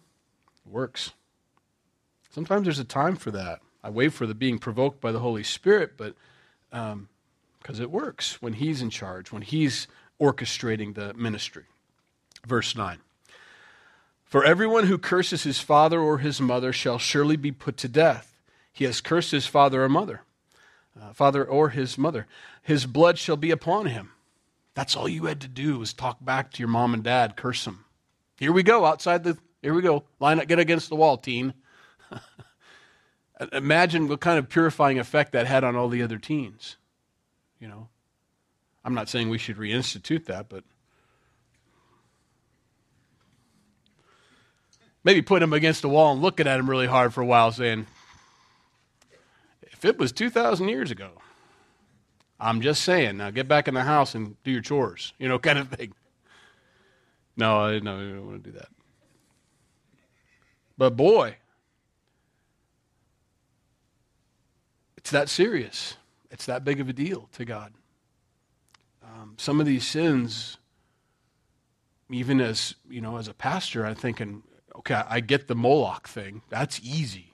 [0.64, 1.12] it works.
[2.30, 3.60] Sometimes there's a time for that.
[3.84, 6.14] I wait for the being provoked by the Holy Spirit, but
[7.68, 11.64] because it works when He's in charge, when He's orchestrating the ministry.
[12.46, 12.96] Verse 9
[14.24, 18.34] For everyone who curses his father or his mother shall surely be put to death.
[18.72, 20.22] He has cursed his father or mother,
[20.98, 22.26] uh, father or his mother.
[22.62, 24.12] His blood shall be upon him.
[24.72, 27.66] That's all you had to do was talk back to your mom and dad, curse
[27.66, 27.84] them.
[28.38, 30.04] Here we go, outside the, here we go.
[30.20, 31.52] Line up, get against the wall, teen.
[33.52, 36.78] Imagine what kind of purifying effect that had on all the other teens.
[37.60, 37.88] You know,
[38.84, 40.64] I'm not saying we should reinstitute that, but
[45.04, 47.50] maybe put him against the wall and looking at him really hard for a while,
[47.52, 47.86] saying,
[49.62, 51.10] if it was 2,000 years ago,
[52.40, 55.38] I'm just saying, now get back in the house and do your chores, you know,
[55.38, 55.92] kind of thing.
[57.36, 58.68] No, I, no, I don't want to do that.
[60.76, 61.36] But boy,
[65.08, 65.96] It's that serious.
[66.30, 67.72] It's that big of a deal to God.
[69.02, 70.58] Um, some of these sins,
[72.10, 74.42] even as you know, as a pastor, I'm thinking,
[74.76, 76.42] okay, I get the Moloch thing.
[76.50, 77.32] That's easy,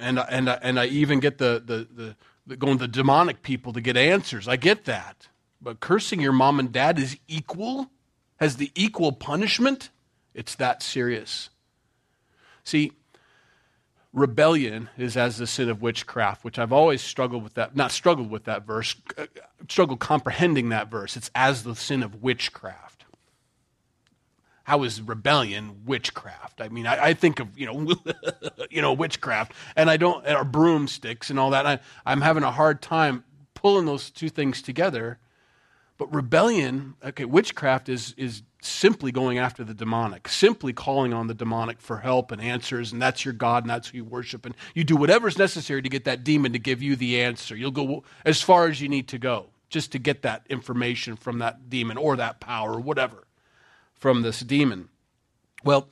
[0.00, 3.72] and and and I even get the the the, the going to the demonic people
[3.72, 4.48] to get answers.
[4.48, 5.28] I get that,
[5.62, 7.90] but cursing your mom and dad is equal,
[8.38, 9.90] has the equal punishment.
[10.34, 11.50] It's that serious.
[12.64, 12.92] See,
[14.14, 18.30] rebellion is as the sin of witchcraft, which I've always struggled with that, not struggled
[18.30, 19.26] with that verse, uh,
[19.68, 21.16] struggled comprehending that verse.
[21.16, 23.04] It's as the sin of witchcraft.
[24.62, 26.62] How is rebellion witchcraft?
[26.62, 27.94] I mean, I, I think of, you know,
[28.70, 31.66] you know, witchcraft, and I don't, or broomsticks and all that.
[31.66, 35.18] I, I'm having a hard time pulling those two things together.
[35.96, 41.34] But rebellion, okay, witchcraft is, is simply going after the demonic, simply calling on the
[41.34, 44.44] demonic for help and answers, and that's your God and that's who you worship.
[44.44, 47.54] And you do whatever's necessary to get that demon to give you the answer.
[47.54, 51.38] You'll go as far as you need to go just to get that information from
[51.38, 53.24] that demon or that power or whatever
[53.94, 54.88] from this demon.
[55.62, 55.88] Well,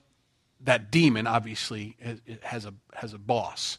[0.60, 1.96] that demon obviously
[2.42, 3.78] has a, has a boss,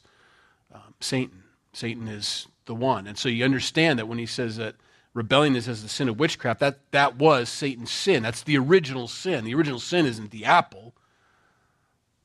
[0.73, 1.43] um, Satan.
[1.73, 3.07] Satan is the one.
[3.07, 4.75] And so you understand that when he says that
[5.13, 8.23] rebellion is as the sin of witchcraft, that, that was Satan's sin.
[8.23, 9.45] That's the original sin.
[9.45, 10.93] The original sin isn't the apple.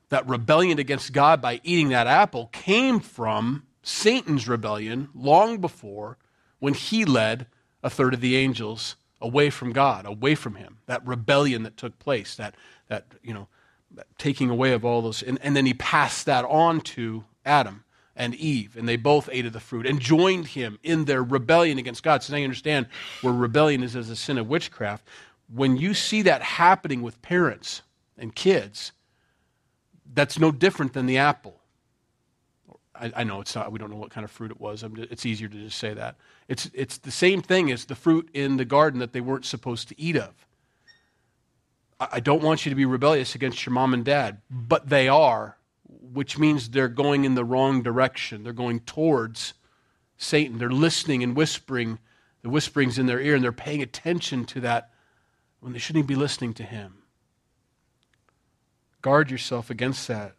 [0.09, 6.17] That rebellion against God by eating that apple came from Satan's rebellion long before
[6.59, 7.47] when he led
[7.83, 10.79] a third of the angels away from God, away from him.
[10.87, 12.55] That rebellion that took place, that,
[12.89, 13.49] that you know,
[13.91, 15.23] that taking away of all those.
[15.23, 17.85] And, and then he passed that on to Adam
[18.19, 21.79] and Eve, and they both ate of the fruit and joined him in their rebellion
[21.79, 22.23] against God.
[22.23, 22.87] So now you understand
[23.23, 25.07] where rebellion is as a sin of witchcraft.
[25.55, 27.83] When you see that happening with parents
[28.19, 28.93] and kids,
[30.13, 31.55] that's no different than the apple.
[33.01, 34.85] I, know it's not, we don't know what kind of fruit it was.
[34.97, 36.17] It's easier to just say that.
[36.49, 39.89] It's, it's the same thing as the fruit in the garden that they weren't supposed
[39.91, 40.35] to eat of.
[42.01, 45.58] I don't want you to be rebellious against your mom and dad, but they are
[46.13, 48.45] which means they're going in the wrong direction.
[48.45, 49.55] They're going towards
[50.17, 50.59] Satan.
[50.59, 51.99] They're listening and whispering,
[52.43, 54.91] the whisperings in their ear, and they're paying attention to that
[55.61, 57.03] when they shouldn't be listening to him.
[59.03, 60.35] Guard yourself against that.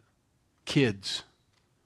[0.66, 1.24] Kids,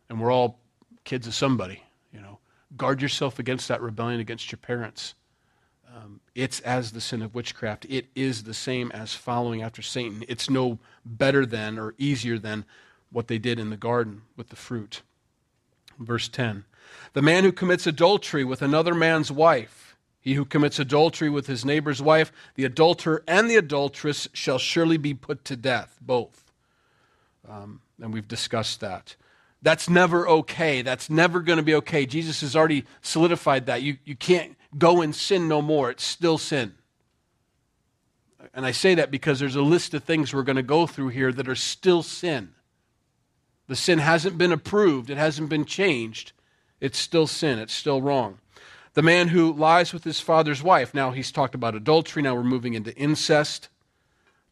[0.09, 0.59] and we're all
[1.05, 2.38] kids of somebody, you know.
[2.77, 5.14] Guard yourself against that rebellion against your parents.
[5.94, 7.87] Um, it's as the sin of witchcraft.
[7.88, 10.25] It is the same as following after Satan.
[10.29, 12.64] It's no better than or easier than
[13.14, 15.03] what they did in the garden with the fruit.
[15.98, 16.64] Verse 10
[17.12, 21.64] The man who commits adultery with another man's wife, he who commits adultery with his
[21.64, 26.53] neighbor's wife, the adulterer and the adulteress shall surely be put to death, both.
[27.48, 29.14] Um, and we've discussed that.
[29.62, 30.83] That's never okay.
[30.83, 32.07] That's never going to be okay.
[32.07, 33.83] Jesus has already solidified that.
[33.83, 36.74] You, you can't go and sin no more, it's still sin.
[38.53, 41.09] And I say that because there's a list of things we're going to go through
[41.09, 42.53] here that are still sin.
[43.66, 46.33] The sin hasn't been approved, it hasn't been changed.
[46.81, 48.38] It's still sin, it's still wrong.
[48.94, 52.44] The man who lies with his father's wife, now he's talked about adultery, now we're
[52.44, 53.68] moving into incest.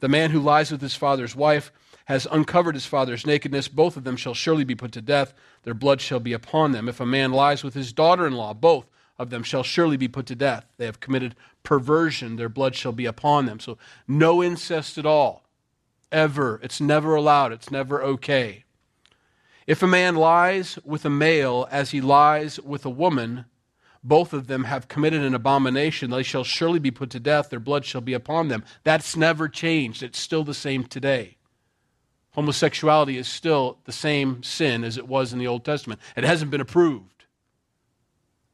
[0.00, 1.70] The man who lies with his father's wife
[2.06, 3.68] has uncovered his father's nakedness.
[3.68, 5.32] Both of them shall surely be put to death.
[5.62, 6.88] Their blood shall be upon them.
[6.88, 8.86] If a man lies with his daughter in law, both
[9.18, 10.66] of them shall surely be put to death.
[10.76, 13.60] They have committed perversion, their blood shall be upon them.
[13.60, 15.44] So, no incest at all.
[16.10, 16.58] Ever.
[16.62, 18.64] It's never allowed, it's never okay.
[19.66, 23.44] If a man lies with a male as he lies with a woman,
[24.02, 26.10] both of them have committed an abomination.
[26.10, 27.50] They shall surely be put to death.
[27.50, 28.64] Their blood shall be upon them.
[28.82, 30.02] That's never changed.
[30.02, 31.36] It's still the same today.
[32.32, 36.00] Homosexuality is still the same sin as it was in the Old Testament.
[36.16, 37.26] It hasn't been approved.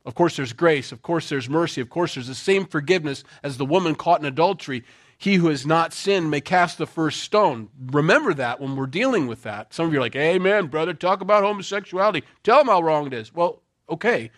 [0.05, 0.91] Of course, there's grace.
[0.91, 1.81] Of course, there's mercy.
[1.81, 4.85] Of course, there's the same forgiveness as the woman caught in adultery.
[5.21, 7.71] He who has not sinned may cast the first stone.
[7.87, 9.75] Remember that when we're dealing with that.
[9.75, 12.23] Some of you are like, Amen, brother, talk about homosexuality.
[12.45, 13.35] Tell them how wrong it is.
[13.35, 14.31] Well, okay.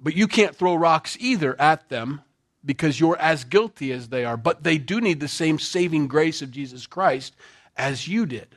[0.00, 2.22] But you can't throw rocks either at them
[2.64, 4.36] because you're as guilty as they are.
[4.36, 7.36] But they do need the same saving grace of Jesus Christ
[7.76, 8.56] as you did.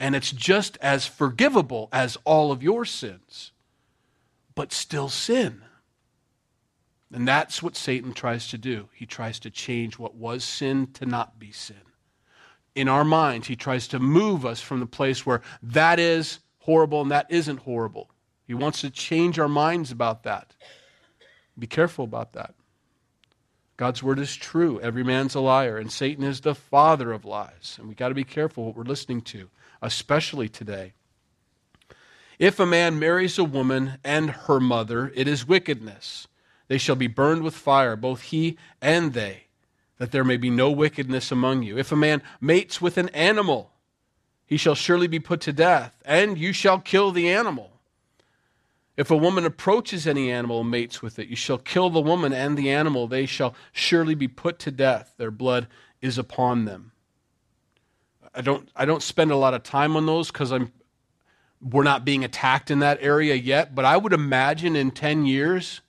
[0.00, 3.52] And it's just as forgivable as all of your sins,
[4.54, 5.60] but still sin.
[7.12, 8.88] And that's what Satan tries to do.
[8.94, 11.76] He tries to change what was sin to not be sin.
[12.74, 17.02] In our minds, he tries to move us from the place where that is horrible
[17.02, 18.10] and that isn't horrible.
[18.46, 20.54] He wants to change our minds about that.
[21.58, 22.54] Be careful about that.
[23.76, 24.78] God's word is true.
[24.80, 27.76] Every man's a liar, and Satan is the father of lies.
[27.78, 29.48] And we've got to be careful what we're listening to,
[29.80, 30.92] especially today.
[32.38, 36.26] If a man marries a woman and her mother, it is wickedness.
[36.70, 39.46] They shall be burned with fire, both he and they,
[39.98, 41.76] that there may be no wickedness among you.
[41.76, 43.72] If a man mates with an animal,
[44.46, 47.72] he shall surely be put to death, and you shall kill the animal.
[48.96, 52.32] If a woman approaches any animal and mates with it, you shall kill the woman
[52.32, 53.08] and the animal.
[53.08, 55.14] They shall surely be put to death.
[55.16, 55.66] Their blood
[56.00, 56.92] is upon them.
[58.32, 60.70] I don't, I don't spend a lot of time on those because I'm,
[61.60, 63.74] we're not being attacked in that area yet.
[63.74, 65.80] But I would imagine in 10 years,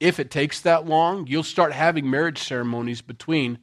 [0.00, 3.58] if it takes that long, you'll start having marriage ceremonies between.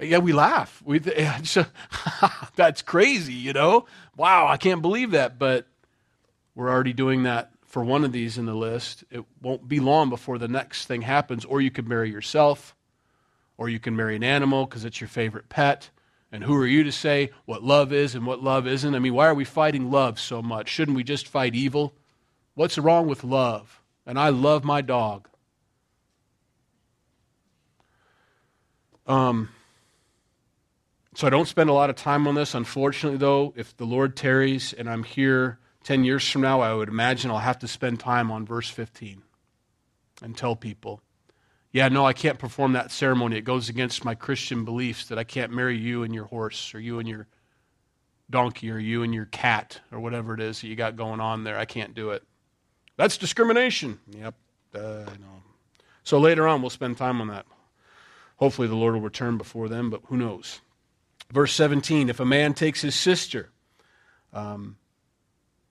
[0.00, 0.82] Yeah, we laugh.
[0.84, 0.98] We,
[2.56, 3.86] that's crazy, you know?
[4.16, 5.38] Wow, I can't believe that.
[5.38, 5.66] But
[6.54, 9.04] we're already doing that for one of these in the list.
[9.10, 11.44] It won't be long before the next thing happens.
[11.44, 12.74] Or you could marry yourself,
[13.56, 15.90] or you can marry an animal because it's your favorite pet.
[16.32, 18.94] And who are you to say what love is and what love isn't?
[18.94, 20.68] I mean, why are we fighting love so much?
[20.68, 21.94] Shouldn't we just fight evil?
[22.54, 23.81] What's wrong with love?
[24.06, 25.28] And I love my dog.
[29.06, 29.48] Um,
[31.14, 32.54] so I don't spend a lot of time on this.
[32.54, 36.88] Unfortunately, though, if the Lord tarries and I'm here 10 years from now, I would
[36.88, 39.22] imagine I'll have to spend time on verse 15
[40.22, 41.02] and tell people,
[41.72, 43.36] yeah, no, I can't perform that ceremony.
[43.36, 46.80] It goes against my Christian beliefs that I can't marry you and your horse or
[46.80, 47.26] you and your
[48.30, 51.44] donkey or you and your cat or whatever it is that you got going on
[51.44, 51.58] there.
[51.58, 52.22] I can't do it.
[52.96, 54.00] That's discrimination.
[54.10, 54.34] Yep,
[54.74, 55.42] uh, know.
[56.04, 57.46] So later on, we'll spend time on that.
[58.36, 60.60] Hopefully, the Lord will return before then, but who knows?
[61.30, 63.50] Verse 17 If a man takes his sister,
[64.32, 64.76] um,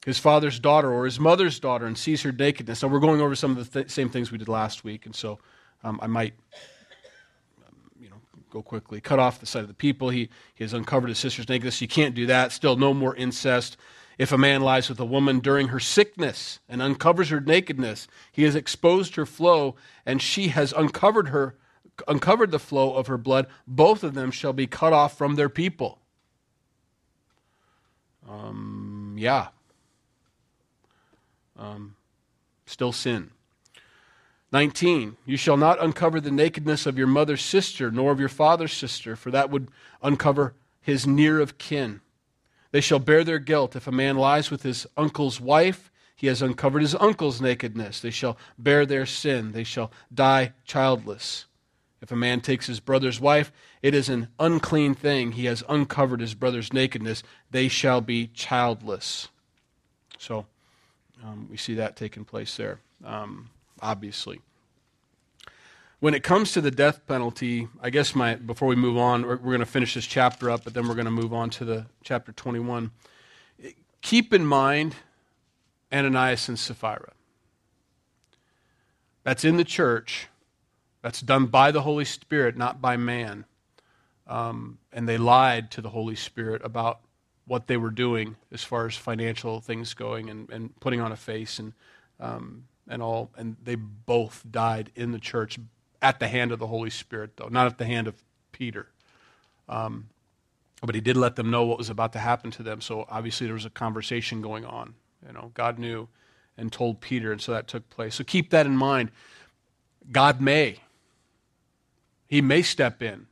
[0.06, 2.80] his father's daughter or his mother's daughter and sees her nakedness.
[2.80, 5.16] So we're going over some of the th- same things we did last week, and
[5.16, 5.40] so
[5.84, 6.34] um, I might,
[7.68, 9.00] um, you know, go quickly.
[9.02, 10.10] Cut off the sight of the people.
[10.10, 11.82] He, he has uncovered his sister's nakedness.
[11.82, 12.52] You can't do that.
[12.52, 13.78] Still, no more incest.
[14.22, 18.44] If a man lies with a woman during her sickness and uncovers her nakedness, he
[18.44, 21.56] has exposed her flow, and she has uncovered her,
[22.08, 23.48] uncovered the flow of her blood.
[23.66, 25.98] Both of them shall be cut off from their people.
[28.30, 29.48] Um, yeah,
[31.58, 31.96] um,
[32.68, 33.32] still sin.
[34.52, 38.74] 19, you shall not uncover the nakedness of your mother's sister, nor of your father's
[38.74, 39.70] sister, for that would
[40.04, 42.02] uncover his near of kin.
[42.72, 43.76] They shall bear their guilt.
[43.76, 48.00] If a man lies with his uncle's wife, he has uncovered his uncle's nakedness.
[48.00, 49.52] They shall bear their sin.
[49.52, 51.46] They shall die childless.
[52.02, 55.34] If a man takes his brother's wife, it is an unclean thing.
[55.34, 57.24] He has uncovered his brother's nakedness.
[57.52, 59.28] They shall be childless.
[60.18, 60.46] So,
[61.24, 63.50] um, we see that taking place there, um,
[63.82, 64.42] obviously.
[66.02, 69.36] When it comes to the death penalty, I guess my before we move on, we're,
[69.36, 71.64] we're going to finish this chapter up, but then we're going to move on to
[71.64, 72.90] the chapter 21.
[74.02, 74.96] Keep in mind
[75.94, 77.12] Ananias and Sapphira.
[79.24, 80.28] That's in the church.
[81.04, 83.46] That's done by the Holy Spirit, not by man.
[84.26, 87.02] Um, and they lied to the Holy Spirit about
[87.46, 91.16] what they were doing as far as financial things going and, and putting on a
[91.16, 91.74] face and,
[92.20, 93.30] um, and all.
[93.38, 95.60] And they both died in the church
[96.02, 98.16] at the hand of the Holy Spirit, though, not at the hand of
[98.52, 98.88] Peter.
[99.70, 100.10] Um,
[100.84, 102.82] but he did let them know what was about to happen to them.
[102.82, 104.96] So obviously there was a conversation going on.
[105.26, 106.08] You know, God knew.
[106.58, 108.16] and told Peter, and so that took place.
[108.16, 109.12] So keep that in mind.
[110.12, 110.78] God may.
[112.28, 113.28] He may step in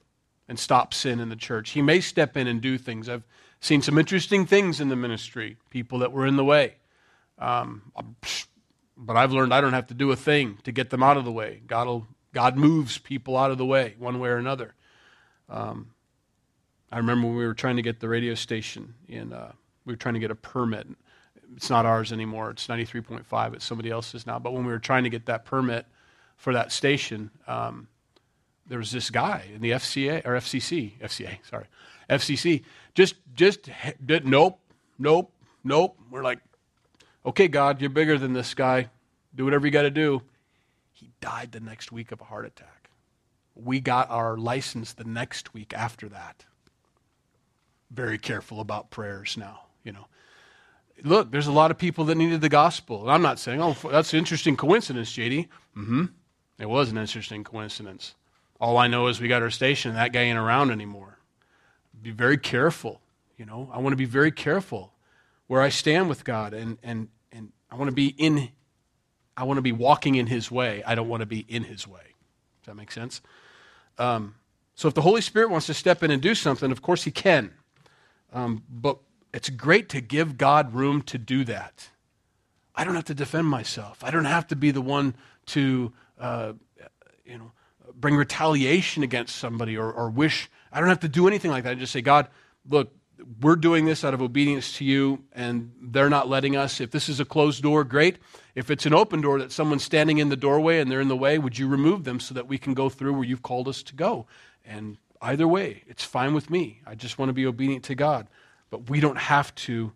[0.48, 1.72] and stop sin in the church.
[1.72, 3.08] He may step in and do things.
[3.08, 3.26] I've
[3.62, 6.76] seen some interesting things in the ministry, people that were in the way.
[7.38, 7.92] Um,
[8.98, 11.26] but I've learned I don't have to do a thing to get them out of
[11.26, 11.62] the way.
[11.68, 12.04] God,
[12.34, 14.74] God moves people out of the way one way or another.
[15.50, 15.92] Um,
[16.92, 19.52] I remember when we were trying to get the radio station in, uh,
[19.86, 20.88] we were trying to get a permit.
[21.56, 22.52] It's not ours anymore.
[22.52, 23.54] It's 93.5.
[23.54, 24.40] It's somebody else's now.
[24.40, 25.86] But when we were trying to get that permit
[26.38, 27.88] for that station, um,
[28.68, 31.66] there was this guy in the FCA or FCC, FCA, sorry,
[32.10, 32.64] FCC.
[32.94, 33.70] Just, just
[34.04, 34.60] did nope,
[35.00, 35.32] nope,
[35.64, 35.98] nope.
[36.12, 36.40] We're like,
[37.26, 38.90] okay, God, you're bigger than this guy.
[39.36, 40.22] Do whatever you got to do.
[41.22, 42.90] Died the next week of a heart attack.
[43.56, 46.46] We got our license the next week after that
[47.92, 50.08] very careful about prayers now, you know.
[51.04, 53.04] Look, there's a lot of people that needed the gospel.
[53.04, 55.48] And I'm not saying, oh, that's an interesting coincidence, JD.
[55.78, 56.06] Mm-hmm.
[56.60, 58.16] It was an interesting coincidence.
[58.60, 61.20] All I know is we got our station and that guy ain't around anymore.
[62.02, 63.00] Be very careful,
[63.38, 63.70] you know.
[63.74, 64.94] I want to be very careful
[65.48, 68.50] where I stand with God and and and I want to be in
[69.40, 70.84] I want to be walking in his way.
[70.86, 72.02] I don't want to be in his way.
[72.60, 73.22] Does that make sense?
[73.98, 74.36] Um,
[74.76, 77.12] so if the Holy Spirit wants to step in and do something, of course he
[77.12, 77.54] can.
[78.34, 78.98] Um, but
[79.34, 81.90] it's great to give God room to do that.
[82.76, 84.04] I don't have to defend myself.
[84.04, 85.16] I don't have to be the one
[85.48, 86.54] to, uh,
[87.26, 87.54] you know,
[87.96, 90.50] bring retaliation against somebody or, or wish.
[90.70, 91.72] I don't have to do anything like that.
[91.72, 92.28] I just say, God,
[92.70, 92.94] look,
[93.42, 96.80] we're doing this out of obedience to you, and they're not letting us.
[96.80, 98.18] If this is a closed door, great.
[98.56, 101.16] If it's an open door that someone's standing in the doorway and they're in the
[101.16, 103.84] way, would you remove them so that we can go through where you've called us
[103.84, 104.26] to go?
[104.66, 106.82] And Either way, it's fine with me.
[106.86, 108.28] I just want to be obedient to God.
[108.70, 109.92] But we don't have to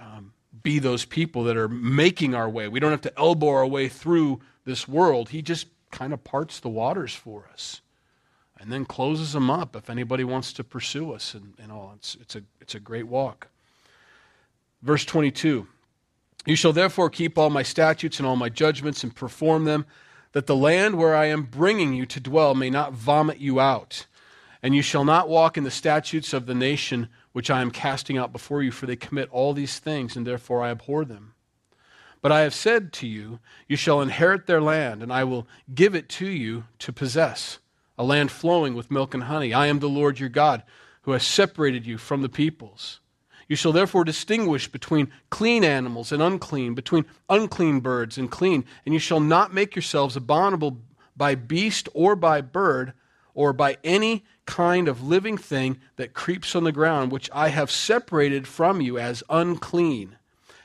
[0.00, 2.68] um, be those people that are making our way.
[2.68, 5.28] We don't have to elbow our way through this world.
[5.28, 7.82] He just kind of parts the waters for us
[8.62, 11.92] and then closes them up if anybody wants to pursue us and, and all.
[11.96, 13.48] It's, it's, a, it's a great walk.
[14.82, 15.66] Verse 22
[16.46, 19.84] You shall therefore keep all my statutes and all my judgments and perform them,
[20.30, 24.06] that the land where I am bringing you to dwell may not vomit you out.
[24.62, 28.16] And you shall not walk in the statutes of the nation which I am casting
[28.16, 31.34] out before you, for they commit all these things, and therefore I abhor them.
[32.20, 35.96] But I have said to you, You shall inherit their land, and I will give
[35.96, 37.58] it to you to possess,
[37.98, 39.52] a land flowing with milk and honey.
[39.52, 40.62] I am the Lord your God,
[41.02, 43.00] who has separated you from the peoples.
[43.48, 48.94] You shall therefore distinguish between clean animals and unclean, between unclean birds and clean, and
[48.94, 50.78] you shall not make yourselves abominable
[51.16, 52.94] by beast or by bird
[53.34, 57.70] or by any kind of living thing that creeps on the ground, which I have
[57.70, 60.16] separated from you as unclean.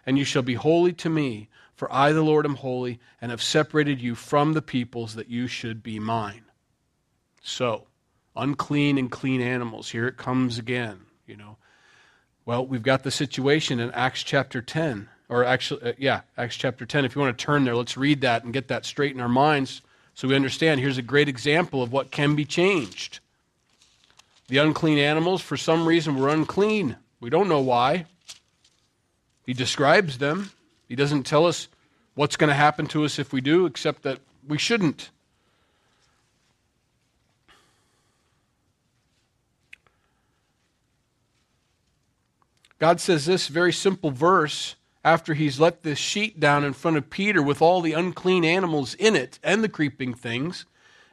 [0.06, 3.44] And you shall be holy to me, for I, the Lord, am holy, and have
[3.44, 6.47] separated you from the peoples that you should be mine.
[7.42, 7.88] So,
[8.36, 9.90] unclean and clean animals.
[9.90, 11.58] Here it comes again, you know.
[12.46, 16.86] Well, we've got the situation in Acts chapter 10, or actually, uh, yeah, Acts chapter
[16.86, 17.06] 10.
[17.06, 19.30] If you want to turn there, let's read that and get that straight in our
[19.30, 19.82] minds
[20.18, 23.20] so we understand here's a great example of what can be changed.
[24.48, 26.96] The unclean animals, for some reason, were unclean.
[27.20, 28.08] We don't know why.
[29.46, 30.50] He describes them.
[30.88, 31.68] He doesn't tell us
[32.16, 34.18] what's going to happen to us if we do, except that
[34.48, 35.12] we shouldn't.
[42.80, 47.10] God says this very simple verse after he's let this sheet down in front of
[47.10, 50.66] Peter with all the unclean animals in it and the creeping things.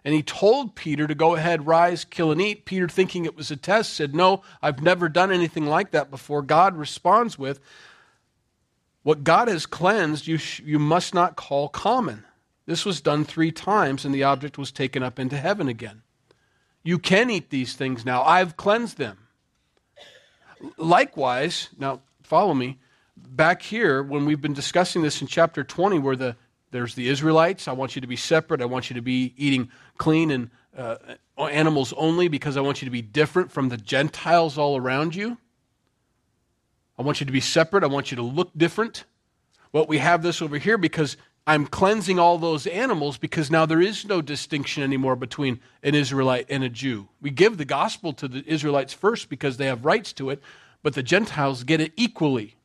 [0.05, 2.67] And he told Peter to go ahead, rise, kill, and eat.
[2.67, 6.43] Peter, thinking it was a test, said, No, I've never done anything like that before.
[6.43, 7.61] God responds with,
[9.03, 12.25] What God has cleansed, you, sh- you must not call common.
[12.67, 16.03] This was done three times, and the object was taken up into heaven again.
[16.83, 18.23] You can eat these things now.
[18.23, 19.24] I've cleansed them.
[20.77, 22.79] Likewise, now follow me,
[23.17, 26.37] back here, when we've been discussing this in chapter 20, where the
[26.75, 27.69] there's the Israelites.
[27.69, 28.61] I want you to be separate.
[28.61, 30.97] I want you to be eating clean and uh,
[31.39, 35.39] animals only because I want you to be different from the Gentiles all around you.
[36.99, 37.85] I want you to be separate.
[37.85, 39.05] I want you to look different.
[39.73, 41.17] Well, we have this over here because
[41.47, 46.47] I'm cleansing all those animals because now there is no distinction anymore between an Israelite
[46.49, 47.09] and a Jew.
[47.21, 50.43] We give the gospel to the Israelites first because they have rights to it,
[50.83, 52.57] but the Gentiles get it equally.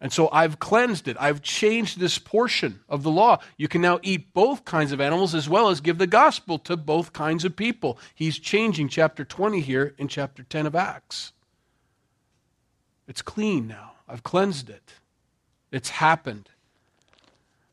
[0.00, 1.16] And so I've cleansed it.
[1.20, 3.38] I've changed this portion of the law.
[3.58, 6.78] You can now eat both kinds of animals as well as give the gospel to
[6.78, 7.98] both kinds of people.
[8.14, 11.32] He's changing chapter 20 here in chapter 10 of Acts.
[13.06, 13.92] It's clean now.
[14.08, 14.94] I've cleansed it.
[15.70, 16.48] It's happened.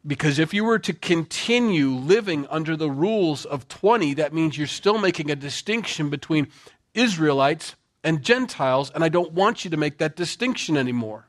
[0.07, 4.65] Because if you were to continue living under the rules of 20, that means you're
[4.65, 6.47] still making a distinction between
[6.93, 11.27] Israelites and Gentiles, and I don't want you to make that distinction anymore.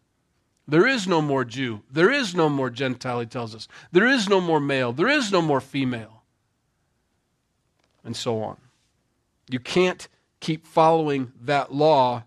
[0.69, 1.83] There is no more Jew.
[1.91, 3.67] There is no more Gentile, he tells us.
[3.91, 4.93] There is no more male.
[4.93, 6.23] There is no more female.
[8.05, 8.59] And so on.
[9.51, 10.07] You can't
[10.41, 12.25] keep following that law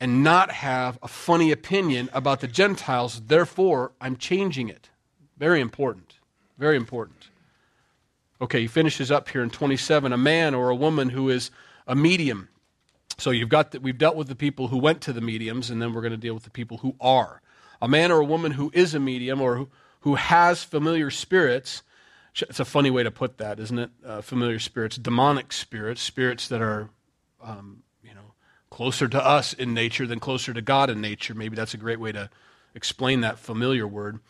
[0.00, 3.20] and not have a funny opinion about the Gentiles.
[3.26, 4.88] Therefore, I'm changing it.
[5.40, 6.18] Very important.
[6.58, 7.30] Very important.
[8.42, 11.50] Okay, he finishes up here in 27 a man or a woman who is
[11.86, 12.50] a medium.
[13.16, 15.80] So you've got that we've dealt with the people who went to the mediums, and
[15.80, 17.40] then we're going to deal with the people who are.
[17.80, 19.68] A man or a woman who is a medium or who,
[20.00, 21.82] who has familiar spirits.
[22.38, 23.90] It's a funny way to put that, isn't it?
[24.04, 26.90] Uh, familiar spirits, demonic spirits, spirits that are
[27.42, 28.34] um, you know
[28.68, 31.32] closer to us in nature than closer to God in nature.
[31.32, 32.28] Maybe that's a great way to
[32.74, 34.20] explain that familiar word.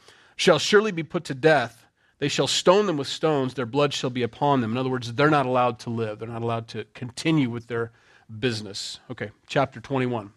[0.41, 1.84] Shall surely be put to death.
[2.18, 3.53] They shall stone them with stones.
[3.53, 4.70] Their blood shall be upon them.
[4.70, 6.18] In other words, they're not allowed to live.
[6.18, 7.93] They're not allowed to continue with their
[8.38, 9.01] business.
[9.11, 10.32] Okay, chapter 21.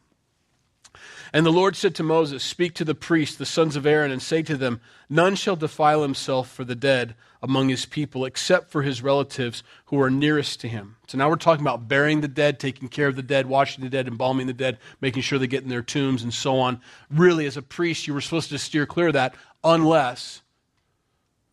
[1.32, 4.22] And the Lord said to Moses, Speak to the priests, the sons of Aaron, and
[4.22, 8.84] say to them, None shall defile himself for the dead among his people, except for
[8.84, 10.98] his relatives who are nearest to him.
[11.08, 13.90] So now we're talking about burying the dead, taking care of the dead, washing the
[13.90, 16.82] dead, embalming the dead, making sure they get in their tombs, and so on.
[17.10, 20.42] Really, as a priest, you were supposed to steer clear of that unless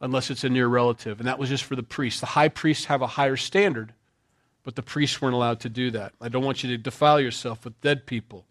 [0.01, 1.21] unless it's a near relative.
[1.21, 2.21] And that was just for the priests.
[2.21, 3.93] The high priests have a higher standard,
[4.65, 6.15] but the priests weren't allowed to do that.
[6.21, 8.47] I don't want you to defile yourself with dead people.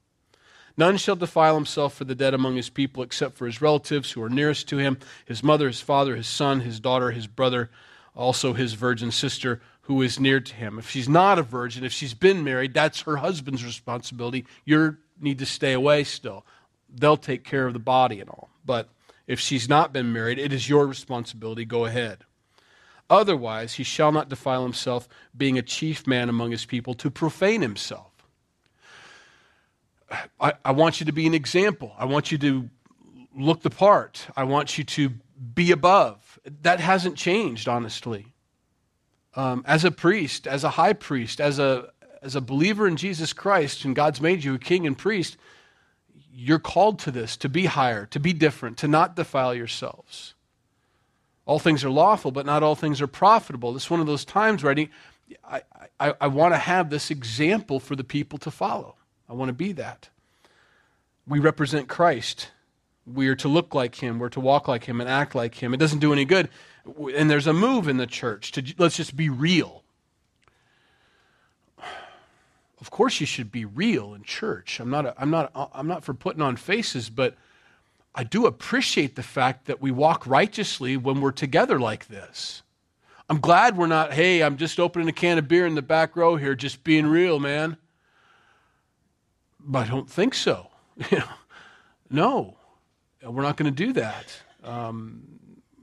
[0.78, 4.22] None shall defile himself for the dead among his people except for his relatives who
[4.22, 7.70] are nearest to him his mother, his father, his son, his daughter, his brother,
[8.16, 10.78] also his virgin sister who is near to him.
[10.78, 14.46] If she's not a virgin, if she's been married, that's her husband's responsibility.
[14.64, 16.46] You need to stay away still.
[16.88, 18.50] They'll take care of the body and all.
[18.64, 18.88] But
[19.30, 21.64] if she's not been married, it is your responsibility.
[21.64, 22.26] Go ahead.
[23.12, 25.08] Otherwise, he shall not defile himself,
[25.38, 28.12] being a chief man among his people, to profane himself.
[30.42, 31.94] I, I want you to be an example.
[32.00, 32.72] I want you to
[33.38, 34.26] look the part.
[34.36, 35.12] I want you to
[35.54, 36.40] be above.
[36.64, 38.34] That hasn't changed, honestly.
[39.36, 41.90] Um, as a priest, as a high priest, as a,
[42.24, 45.38] as a believer in Jesus Christ, and God's made you a king and priest,
[46.40, 50.34] you're called to this, to be higher, to be different, to not defile yourselves.
[51.46, 53.76] All things are lawful, but not all things are profitable.
[53.76, 54.88] Is one of those times where I,
[55.44, 55.62] I,
[56.00, 58.96] I, I want to have this example for the people to follow.
[59.28, 60.10] I want to be that.
[61.28, 62.52] We represent Christ.
[63.06, 64.18] We are to look like him.
[64.18, 65.74] We're to walk like him and act like him.
[65.74, 66.50] It doesn't do any good.
[67.16, 69.84] And there's a move in the church to let's just be real.
[72.82, 74.80] Of course, you should be real in church.
[74.80, 77.36] I'm not, a, I'm, not, I'm not for putting on faces, but
[78.16, 82.64] I do appreciate the fact that we walk righteously when we're together like this.
[83.30, 86.16] I'm glad we're not, hey, I'm just opening a can of beer in the back
[86.16, 87.78] row here, just being real, man.
[89.60, 90.68] But I don't think so.
[92.10, 92.58] no,
[93.24, 94.42] we're not going to do that.
[94.64, 95.22] Um,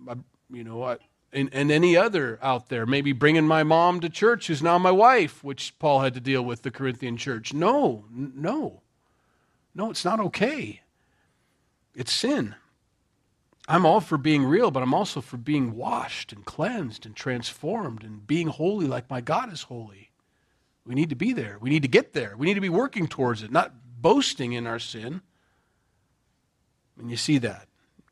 [0.09, 0.15] I,
[0.51, 0.97] you know, I,
[1.37, 4.91] and, and any other out there, maybe bringing my mom to church who's now my
[4.91, 7.53] wife, which Paul had to deal with the Corinthian church.
[7.53, 8.81] No, no,
[9.75, 10.81] no, it's not okay.
[11.95, 12.55] It's sin.
[13.69, 18.03] I'm all for being real, but I'm also for being washed and cleansed and transformed
[18.03, 20.11] and being holy like my God is holy.
[20.87, 21.59] We need to be there.
[21.61, 22.35] We need to get there.
[22.37, 25.21] We need to be working towards it, not boasting in our sin.
[26.99, 27.67] And you see that.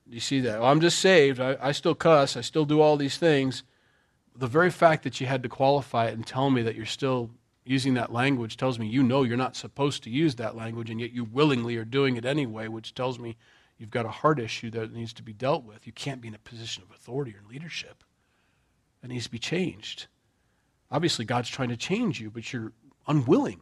[0.08, 0.60] You see that.
[0.60, 1.40] Well, I'm just saved.
[1.40, 2.36] I, I still cuss.
[2.36, 3.62] I still do all these things.
[4.36, 7.30] The very fact that you had to qualify it and tell me that you're still
[7.64, 11.00] using that language tells me you know you're not supposed to use that language, and
[11.00, 13.36] yet you willingly are doing it anyway, which tells me
[13.78, 15.86] you've got a heart issue that needs to be dealt with.
[15.86, 18.04] You can't be in a position of authority or leadership.
[19.02, 20.06] It needs to be changed.
[20.90, 22.72] Obviously, God's trying to change you, but you're
[23.06, 23.60] unwilling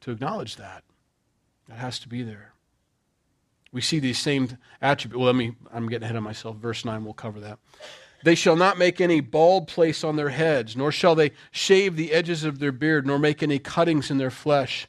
[0.00, 0.84] to acknowledge that.
[1.68, 2.51] That has to be there.
[3.72, 5.18] We see these same attributes.
[5.18, 6.56] Well, let me, I'm getting ahead of myself.
[6.56, 7.58] Verse 9, we'll cover that.
[8.22, 12.12] They shall not make any bald place on their heads, nor shall they shave the
[12.12, 14.86] edges of their beard, nor make any cuttings in their flesh.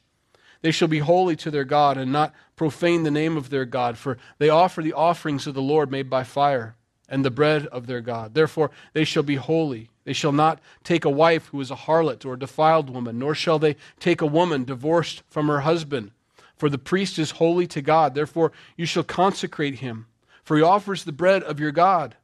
[0.61, 3.97] They shall be holy to their God, and not profane the name of their God,
[3.97, 6.75] for they offer the offerings of the Lord made by fire,
[7.09, 8.33] and the bread of their God.
[8.33, 9.89] Therefore they shall be holy.
[10.03, 13.33] They shall not take a wife who is a harlot or a defiled woman, nor
[13.33, 16.11] shall they take a woman divorced from her husband
[16.55, 18.15] for the priest is holy to God.
[18.15, 20.07] Therefore, you shall consecrate him,
[20.43, 22.15] for he offers the bread of your God.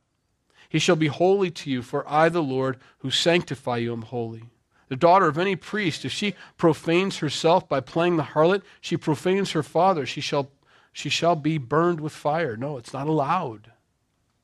[0.69, 4.43] He shall be holy to you, for I, the Lord, who sanctify you, am holy.
[4.87, 9.51] The daughter of any priest, if she profanes herself by playing the harlot, she profanes
[9.51, 10.05] her father.
[10.05, 10.51] She shall,
[10.91, 12.55] she shall be burned with fire.
[12.55, 13.71] No, it's not allowed.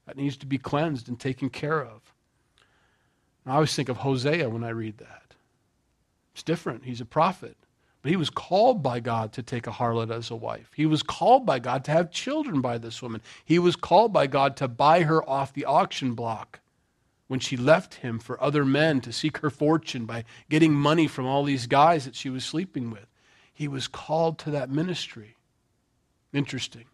[0.06, 2.02] That needs to be cleansed and taken care of.
[3.46, 5.36] I always think of Hosea when I read that.
[6.34, 6.86] It's different.
[6.86, 7.58] He's a prophet.
[8.06, 10.70] But he was called by God to take a harlot as a wife.
[10.76, 13.20] He was called by God to have children by this woman.
[13.44, 16.60] He was called by God to buy her off the auction block
[17.28, 21.26] when she left him for other men to seek her fortune by getting money from
[21.26, 23.08] all these guys that she was sleeping with.
[23.52, 25.36] He was called to that ministry.
[26.32, 26.86] Interesting.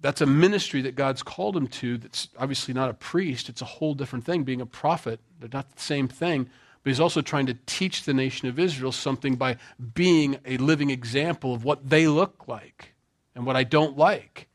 [0.00, 3.50] That's a ministry that God's called him to that's obviously not a priest.
[3.50, 4.44] It's a whole different thing.
[4.44, 6.48] Being a prophet, they're not the same thing.
[6.82, 9.56] But he's also trying to teach the nation of Israel something by
[9.94, 12.94] being a living example of what they look like
[13.34, 14.48] and what I don't like.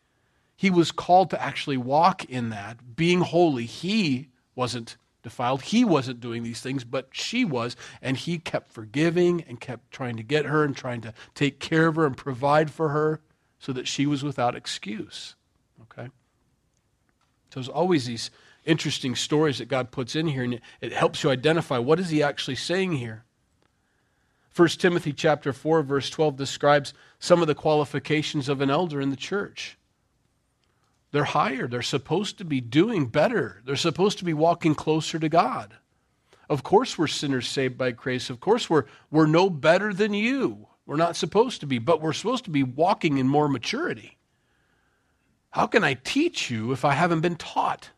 [0.56, 3.66] He was called to actually walk in that, being holy.
[3.66, 5.62] He wasn't defiled.
[5.62, 7.76] He wasn't doing these things, but she was.
[8.02, 11.88] And he kept forgiving and kept trying to get her and trying to take care
[11.88, 13.22] of her and provide for her
[13.60, 15.36] so that she was without excuse.
[15.84, 16.10] Okay?
[17.50, 18.32] So there's always these
[18.68, 22.22] interesting stories that God puts in here, and it helps you identify what is he
[22.22, 23.24] actually saying here.
[24.56, 29.12] 1 Timothy chapter 4 verse 12 describes some of the qualifications of an elder in
[29.12, 29.78] the church.
[31.12, 31.68] They're higher.
[31.68, 33.62] They're supposed to be doing better.
[33.66, 35.76] They're supposed to be walking closer to God.
[36.50, 38.30] Of course, we're sinners saved by grace.
[38.30, 40.68] Of course, we're, we're no better than you.
[40.86, 44.18] We're not supposed to be, but we're supposed to be walking in more maturity.
[45.52, 47.90] How can I teach you if I haven't been taught?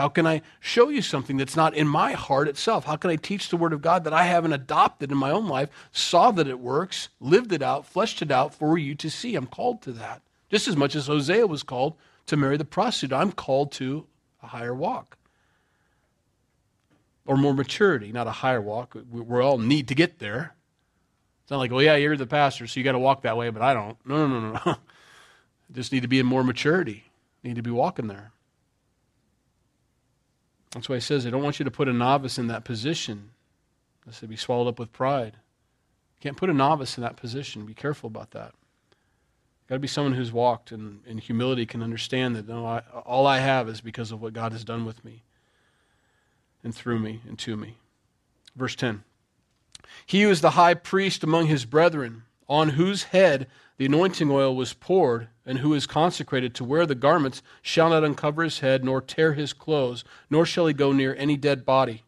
[0.00, 2.86] How can I show you something that's not in my heart itself?
[2.86, 5.46] How can I teach the Word of God that I haven't adopted in my own
[5.46, 9.34] life, saw that it works, lived it out, fleshed it out for you to see?
[9.34, 10.22] I'm called to that.
[10.48, 14.06] Just as much as Hosea was called to marry the prostitute, I'm called to
[14.42, 15.18] a higher walk
[17.26, 18.96] or more maturity, not a higher walk.
[19.10, 20.54] We all need to get there.
[21.42, 23.50] It's not like, well, yeah, you're the pastor, so you got to walk that way,
[23.50, 23.98] but I don't.
[24.06, 24.76] No, no, no, no.
[25.72, 27.04] Just need to be in more maturity.
[27.44, 28.32] Need to be walking there.
[30.72, 33.30] That's why he says, I don't want you to put a novice in that position.
[34.06, 35.34] Lest they be swallowed up with pride.
[35.34, 37.66] You can't put a novice in that position.
[37.66, 38.54] Be careful about that.
[39.68, 43.26] Got to be someone who's walked and in humility can understand that no, I, all
[43.26, 45.22] I have is because of what God has done with me
[46.64, 47.76] and through me and to me.
[48.56, 49.04] Verse 10
[50.06, 53.46] He who is the high priest among his brethren, on whose head
[53.78, 58.04] the anointing oil was poured, and who is consecrated to wear the garments, shall not
[58.04, 62.02] uncover his head, nor tear his clothes, nor shall he go near any dead body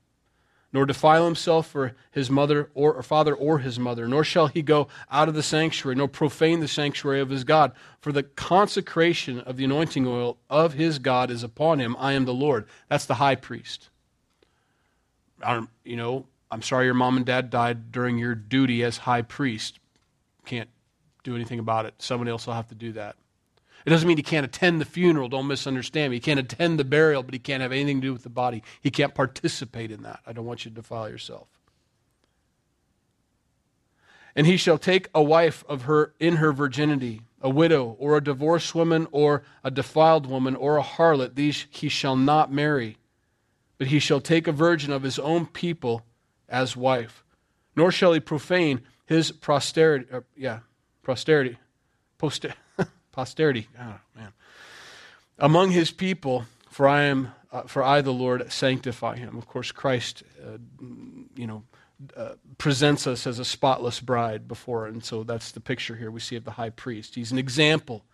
[0.72, 4.62] nor defile himself for his mother or, or, father or his mother, nor shall he
[4.62, 7.72] go out of the sanctuary, nor profane the sanctuary of his God.
[8.00, 11.94] For the consecration of the anointing oil of his God is upon him.
[11.98, 12.66] I am the Lord.
[12.88, 13.90] That's the high priest.
[15.44, 19.22] I you know, I'm sorry your mom and dad died during your duty as high
[19.22, 19.78] priest.
[20.44, 20.68] Can't
[21.24, 21.94] do anything about it.
[21.98, 23.16] Somebody else will have to do that.
[23.84, 25.28] It doesn't mean he can't attend the funeral.
[25.28, 26.16] Don't misunderstand me.
[26.16, 28.62] He can't attend the burial, but he can't have anything to do with the body.
[28.80, 30.20] He can't participate in that.
[30.26, 31.48] I don't want you to defile yourself.
[34.34, 38.22] And he shall take a wife of her in her virginity, a widow, or a
[38.22, 41.34] divorced woman, or a defiled woman, or a harlot.
[41.34, 42.98] These he shall not marry,
[43.78, 46.06] but he shall take a virgin of his own people
[46.48, 47.24] as wife.
[47.74, 48.82] Nor shall he profane
[49.12, 50.06] his posterity.
[50.12, 50.60] Uh, yeah,
[51.02, 51.58] posterity.
[52.18, 52.54] Poster,
[53.12, 53.68] posterity.
[53.78, 54.32] Oh, man.
[55.38, 59.36] Among his people, for I am, uh, for I, the Lord, sanctify him.
[59.36, 60.58] Of course, Christ, uh,
[61.34, 61.64] you know,
[62.16, 66.20] uh, presents us as a spotless bride before, and so that's the picture here we
[66.20, 67.14] see of the high priest.
[67.14, 68.04] He's an example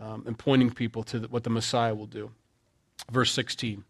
[0.00, 2.30] um, and pointing people to the, what the Messiah will do.
[3.10, 3.84] Verse 16.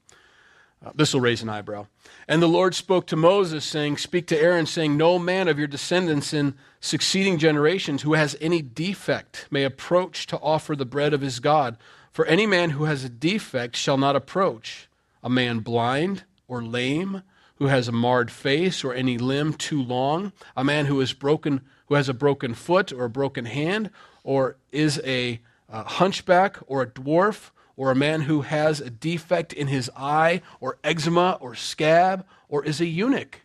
[0.84, 1.86] Uh, this will raise an eyebrow.
[2.28, 5.68] And the Lord spoke to Moses, saying, Speak to Aaron, saying, No man of your
[5.68, 11.20] descendants in succeeding generations who has any defect may approach to offer the bread of
[11.20, 11.76] his God.
[12.12, 14.88] For any man who has a defect shall not approach.
[15.22, 17.22] A man blind or lame,
[17.56, 21.62] who has a marred face or any limb too long, a man who is broken,
[21.86, 23.90] who has a broken foot or a broken hand,
[24.22, 29.52] or is a uh, hunchback or a dwarf, or a man who has a defect
[29.52, 33.40] in his eye, or eczema, or scab, or is a eunuch.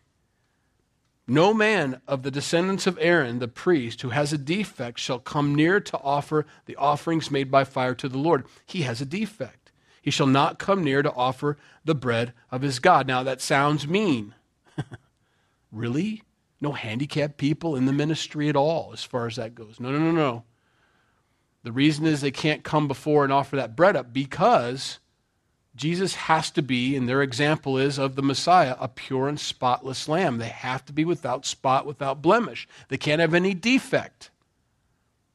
[1.30, 5.54] No man of the descendants of Aaron, the priest, who has a defect shall come
[5.54, 8.46] near to offer the offerings made by fire to the Lord.
[8.66, 9.72] He has a defect.
[10.02, 13.06] He shall not come near to offer the bread of his God.
[13.06, 14.34] Now, that sounds mean.
[15.72, 16.24] really?
[16.60, 19.80] No handicapped people in the ministry at all, as far as that goes.
[19.80, 20.44] No, no, no, no.
[21.70, 24.98] The reason is they can't come before and offer that bread up because
[25.76, 30.10] Jesus has to be, and their example is of the Messiah, a pure and spotless
[30.10, 30.40] lamb.
[30.40, 32.68] They have to be without spot, without blemish.
[32.88, 34.32] They can't have any defect.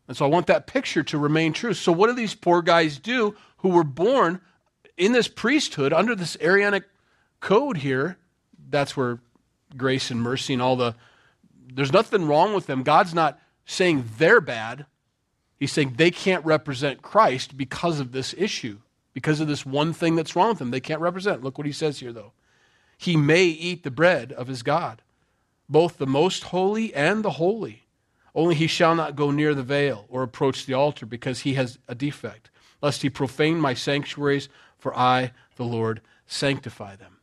[0.09, 1.73] And so I want that picture to remain true.
[1.73, 4.41] So, what do these poor guys do who were born
[4.97, 6.83] in this priesthood under this Aaronic
[7.39, 8.19] code here?
[8.71, 9.21] That's where
[9.77, 10.97] grace and mercy and all the.
[11.73, 12.83] There's nothing wrong with them.
[12.83, 14.87] God's not saying they're bad.
[15.59, 18.79] He's saying they can't represent Christ because of this issue,
[19.13, 20.71] because of this one thing that's wrong with them.
[20.71, 21.43] They can't represent.
[21.43, 22.33] Look what he says here, though.
[22.99, 25.03] He may eat the bread of his God,
[25.69, 27.85] both the most holy and the holy
[28.35, 31.79] only he shall not go near the veil or approach the altar because he has
[31.87, 32.51] a defect,
[32.83, 37.14] lest he profane my sanctuaries, for I, the Lord, sanctify them.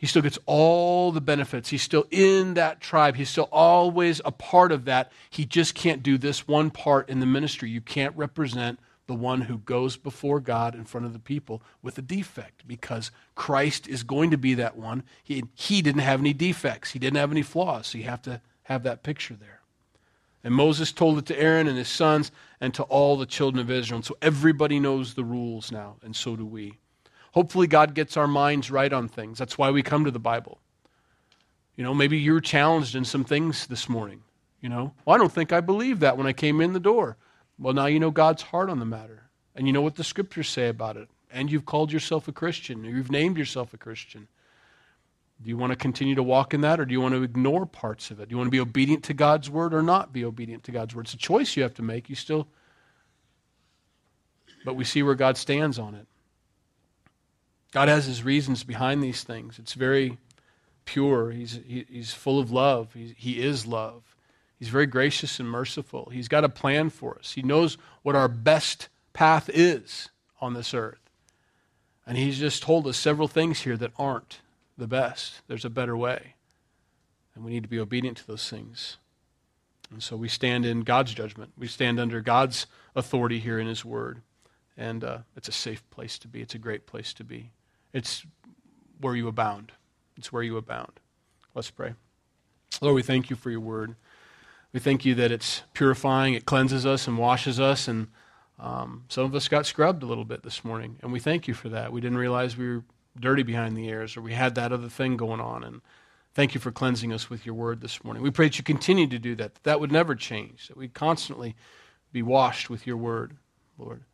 [0.00, 1.68] He still gets all the benefits.
[1.68, 3.16] He's still in that tribe.
[3.16, 5.12] He's still always a part of that.
[5.28, 7.68] He just can't do this one part in the ministry.
[7.68, 11.98] You can't represent the one who goes before God in front of the people with
[11.98, 15.02] a defect because Christ is going to be that one.
[15.22, 17.88] He, he didn't have any defects, he didn't have any flaws.
[17.88, 19.60] So you have to have that picture there.
[20.42, 23.70] And Moses told it to Aaron and his sons and to all the children of
[23.70, 23.96] Israel.
[23.96, 26.78] And so everybody knows the rules now, and so do we.
[27.32, 29.38] Hopefully, God gets our minds right on things.
[29.38, 30.58] That's why we come to the Bible.
[31.76, 34.22] You know, maybe you're challenged in some things this morning.
[34.60, 37.16] You know, well, I don't think I believed that when I came in the door.
[37.58, 40.48] Well, now you know God's heart on the matter, and you know what the scriptures
[40.48, 41.08] say about it.
[41.32, 44.28] And you've called yourself a Christian, or you've named yourself a Christian.
[45.42, 47.64] Do you want to continue to walk in that, or do you want to ignore
[47.64, 48.28] parts of it?
[48.28, 50.94] Do you want to be obedient to God's word or not be obedient to God's
[50.94, 51.06] word?
[51.06, 52.10] It's a choice you have to make.
[52.10, 52.48] You still,
[54.64, 56.06] but we see where God stands on it.
[57.72, 59.58] God has his reasons behind these things.
[59.58, 60.18] It's very
[60.84, 61.30] pure.
[61.30, 62.92] He's, he, he's full of love.
[62.94, 64.02] He, he is love.
[64.58, 66.10] He's very gracious and merciful.
[66.12, 67.32] He's got a plan for us.
[67.32, 70.10] He knows what our best path is
[70.40, 70.98] on this earth.
[72.06, 74.40] And he's just told us several things here that aren't
[74.76, 75.42] the best.
[75.46, 76.34] There's a better way.
[77.34, 78.96] And we need to be obedient to those things.
[79.92, 81.52] And so we stand in God's judgment.
[81.56, 84.22] We stand under God's authority here in His Word.
[84.76, 86.40] And uh, it's a safe place to be.
[86.40, 87.50] It's a great place to be.
[87.92, 88.24] It's
[89.00, 89.72] where you abound.
[90.16, 91.00] It's where you abound.
[91.54, 91.94] Let's pray.
[92.80, 93.96] Lord, we thank you for your Word.
[94.72, 97.88] We thank you that it's purifying, it cleanses us and washes us.
[97.88, 98.08] And
[98.58, 100.96] um, some of us got scrubbed a little bit this morning.
[101.02, 101.92] And we thank you for that.
[101.92, 102.84] We didn't realize we were
[103.18, 105.64] dirty behind the ears or we had that other thing going on.
[105.64, 105.80] And
[106.34, 108.22] thank you for cleansing us with your word this morning.
[108.22, 110.88] We pray that you continue to do that, that, that would never change, that we
[110.88, 111.56] constantly
[112.12, 113.36] be washed with your word,
[113.76, 114.04] Lord.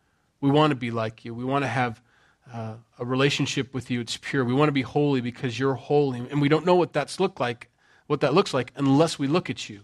[0.40, 1.34] We want to be like you.
[1.34, 2.00] We want to have
[2.52, 4.00] uh, a relationship with you.
[4.00, 4.44] It's pure.
[4.44, 6.20] We want to be holy because you're holy.
[6.30, 7.70] And we don't know what that's look like,
[8.06, 9.80] what that looks like unless we look at you.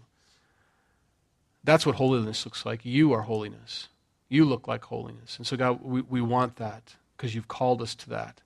[1.63, 2.85] That's what holiness looks like.
[2.85, 3.89] You are holiness.
[4.29, 5.37] You look like holiness.
[5.37, 8.41] And so, God, we, we want that because you've called us to that.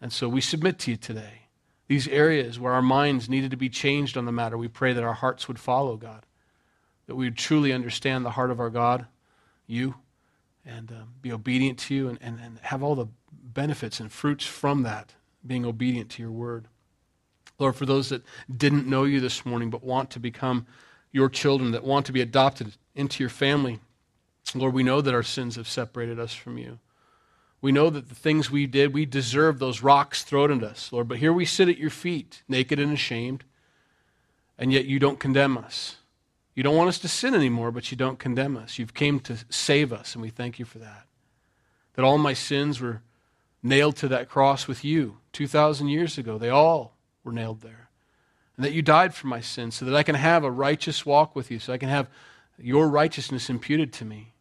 [0.00, 1.42] And so we submit to you today.
[1.86, 5.04] These areas where our minds needed to be changed on the matter, we pray that
[5.04, 6.24] our hearts would follow God,
[7.06, 9.06] that we would truly understand the heart of our God,
[9.66, 9.94] you,
[10.66, 13.06] and um, be obedient to you and, and, and have all the
[13.54, 15.14] benefits and fruits from that,
[15.46, 16.68] being obedient to your word.
[17.58, 18.24] Lord, for those that
[18.54, 20.66] didn't know you this morning but want to become
[21.12, 23.78] your children, that want to be adopted into your family,
[24.54, 26.78] Lord, we know that our sins have separated us from you.
[27.60, 31.08] We know that the things we did, we deserve those rocks thrown at us, Lord.
[31.08, 33.44] But here we sit at your feet, naked and ashamed,
[34.58, 35.96] and yet you don't condemn us.
[36.54, 38.78] You don't want us to sin anymore, but you don't condemn us.
[38.78, 41.06] You've came to save us, and we thank you for that.
[41.94, 43.00] That all my sins were
[43.64, 46.38] nailed to that cross with you 2,000 years ago.
[46.38, 46.94] They all
[47.24, 47.88] were nailed there.
[48.56, 51.34] And that you died for my sins so that I can have a righteous walk
[51.34, 52.08] with you, so I can have
[52.58, 54.34] your righteousness imputed to me.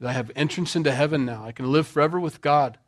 [0.00, 1.44] That I have entrance into heaven now.
[1.44, 2.78] I can live forever with God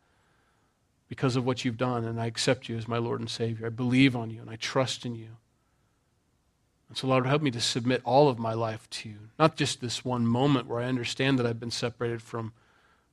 [1.09, 3.67] because of what you've done, and I accept you as my Lord and Savior.
[3.67, 5.37] I believe on you, and I trust in you.
[6.89, 9.17] And so, Lord, help me to submit all of my life to you.
[9.39, 12.53] Not just this one moment where I understand that I've been separated from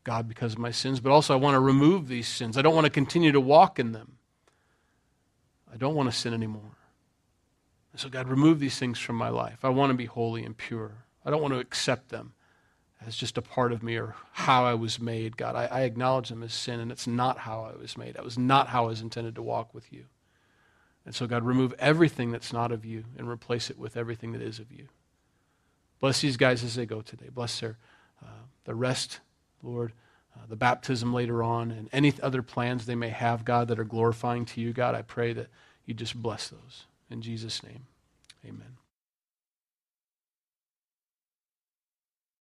[0.08, 2.58] God because of my sins, but also I want to remove these sins.
[2.58, 4.14] I don't want to continue to walk in them.
[5.72, 6.78] I don't want to sin anymore.
[7.92, 9.66] And so, God, remove these things from my life.
[9.66, 11.04] I want to be holy and pure.
[11.26, 12.32] I don't want to accept them
[13.06, 15.58] as just a part of me or how I was made, God.
[15.58, 18.14] I, I, acknowledge them as sin, and it's not how I was made.
[18.14, 20.06] That was not how I was intended to walk with you.
[21.06, 24.42] And so, God, remove everything that's not of you and replace it with everything that
[24.42, 24.88] is of you.
[26.00, 27.28] Bless these guys as they go today.
[27.30, 27.78] Bless their
[28.24, 29.20] uh, the rest,
[29.64, 29.94] Lord,
[30.36, 33.84] uh, the baptism later on, and any other plans they may have, God, that are
[33.84, 34.96] glorifying to you, God.
[34.96, 35.48] I pray that
[35.86, 36.86] you just bless those.
[37.10, 37.88] In Jesus' name,
[38.46, 38.77] amen.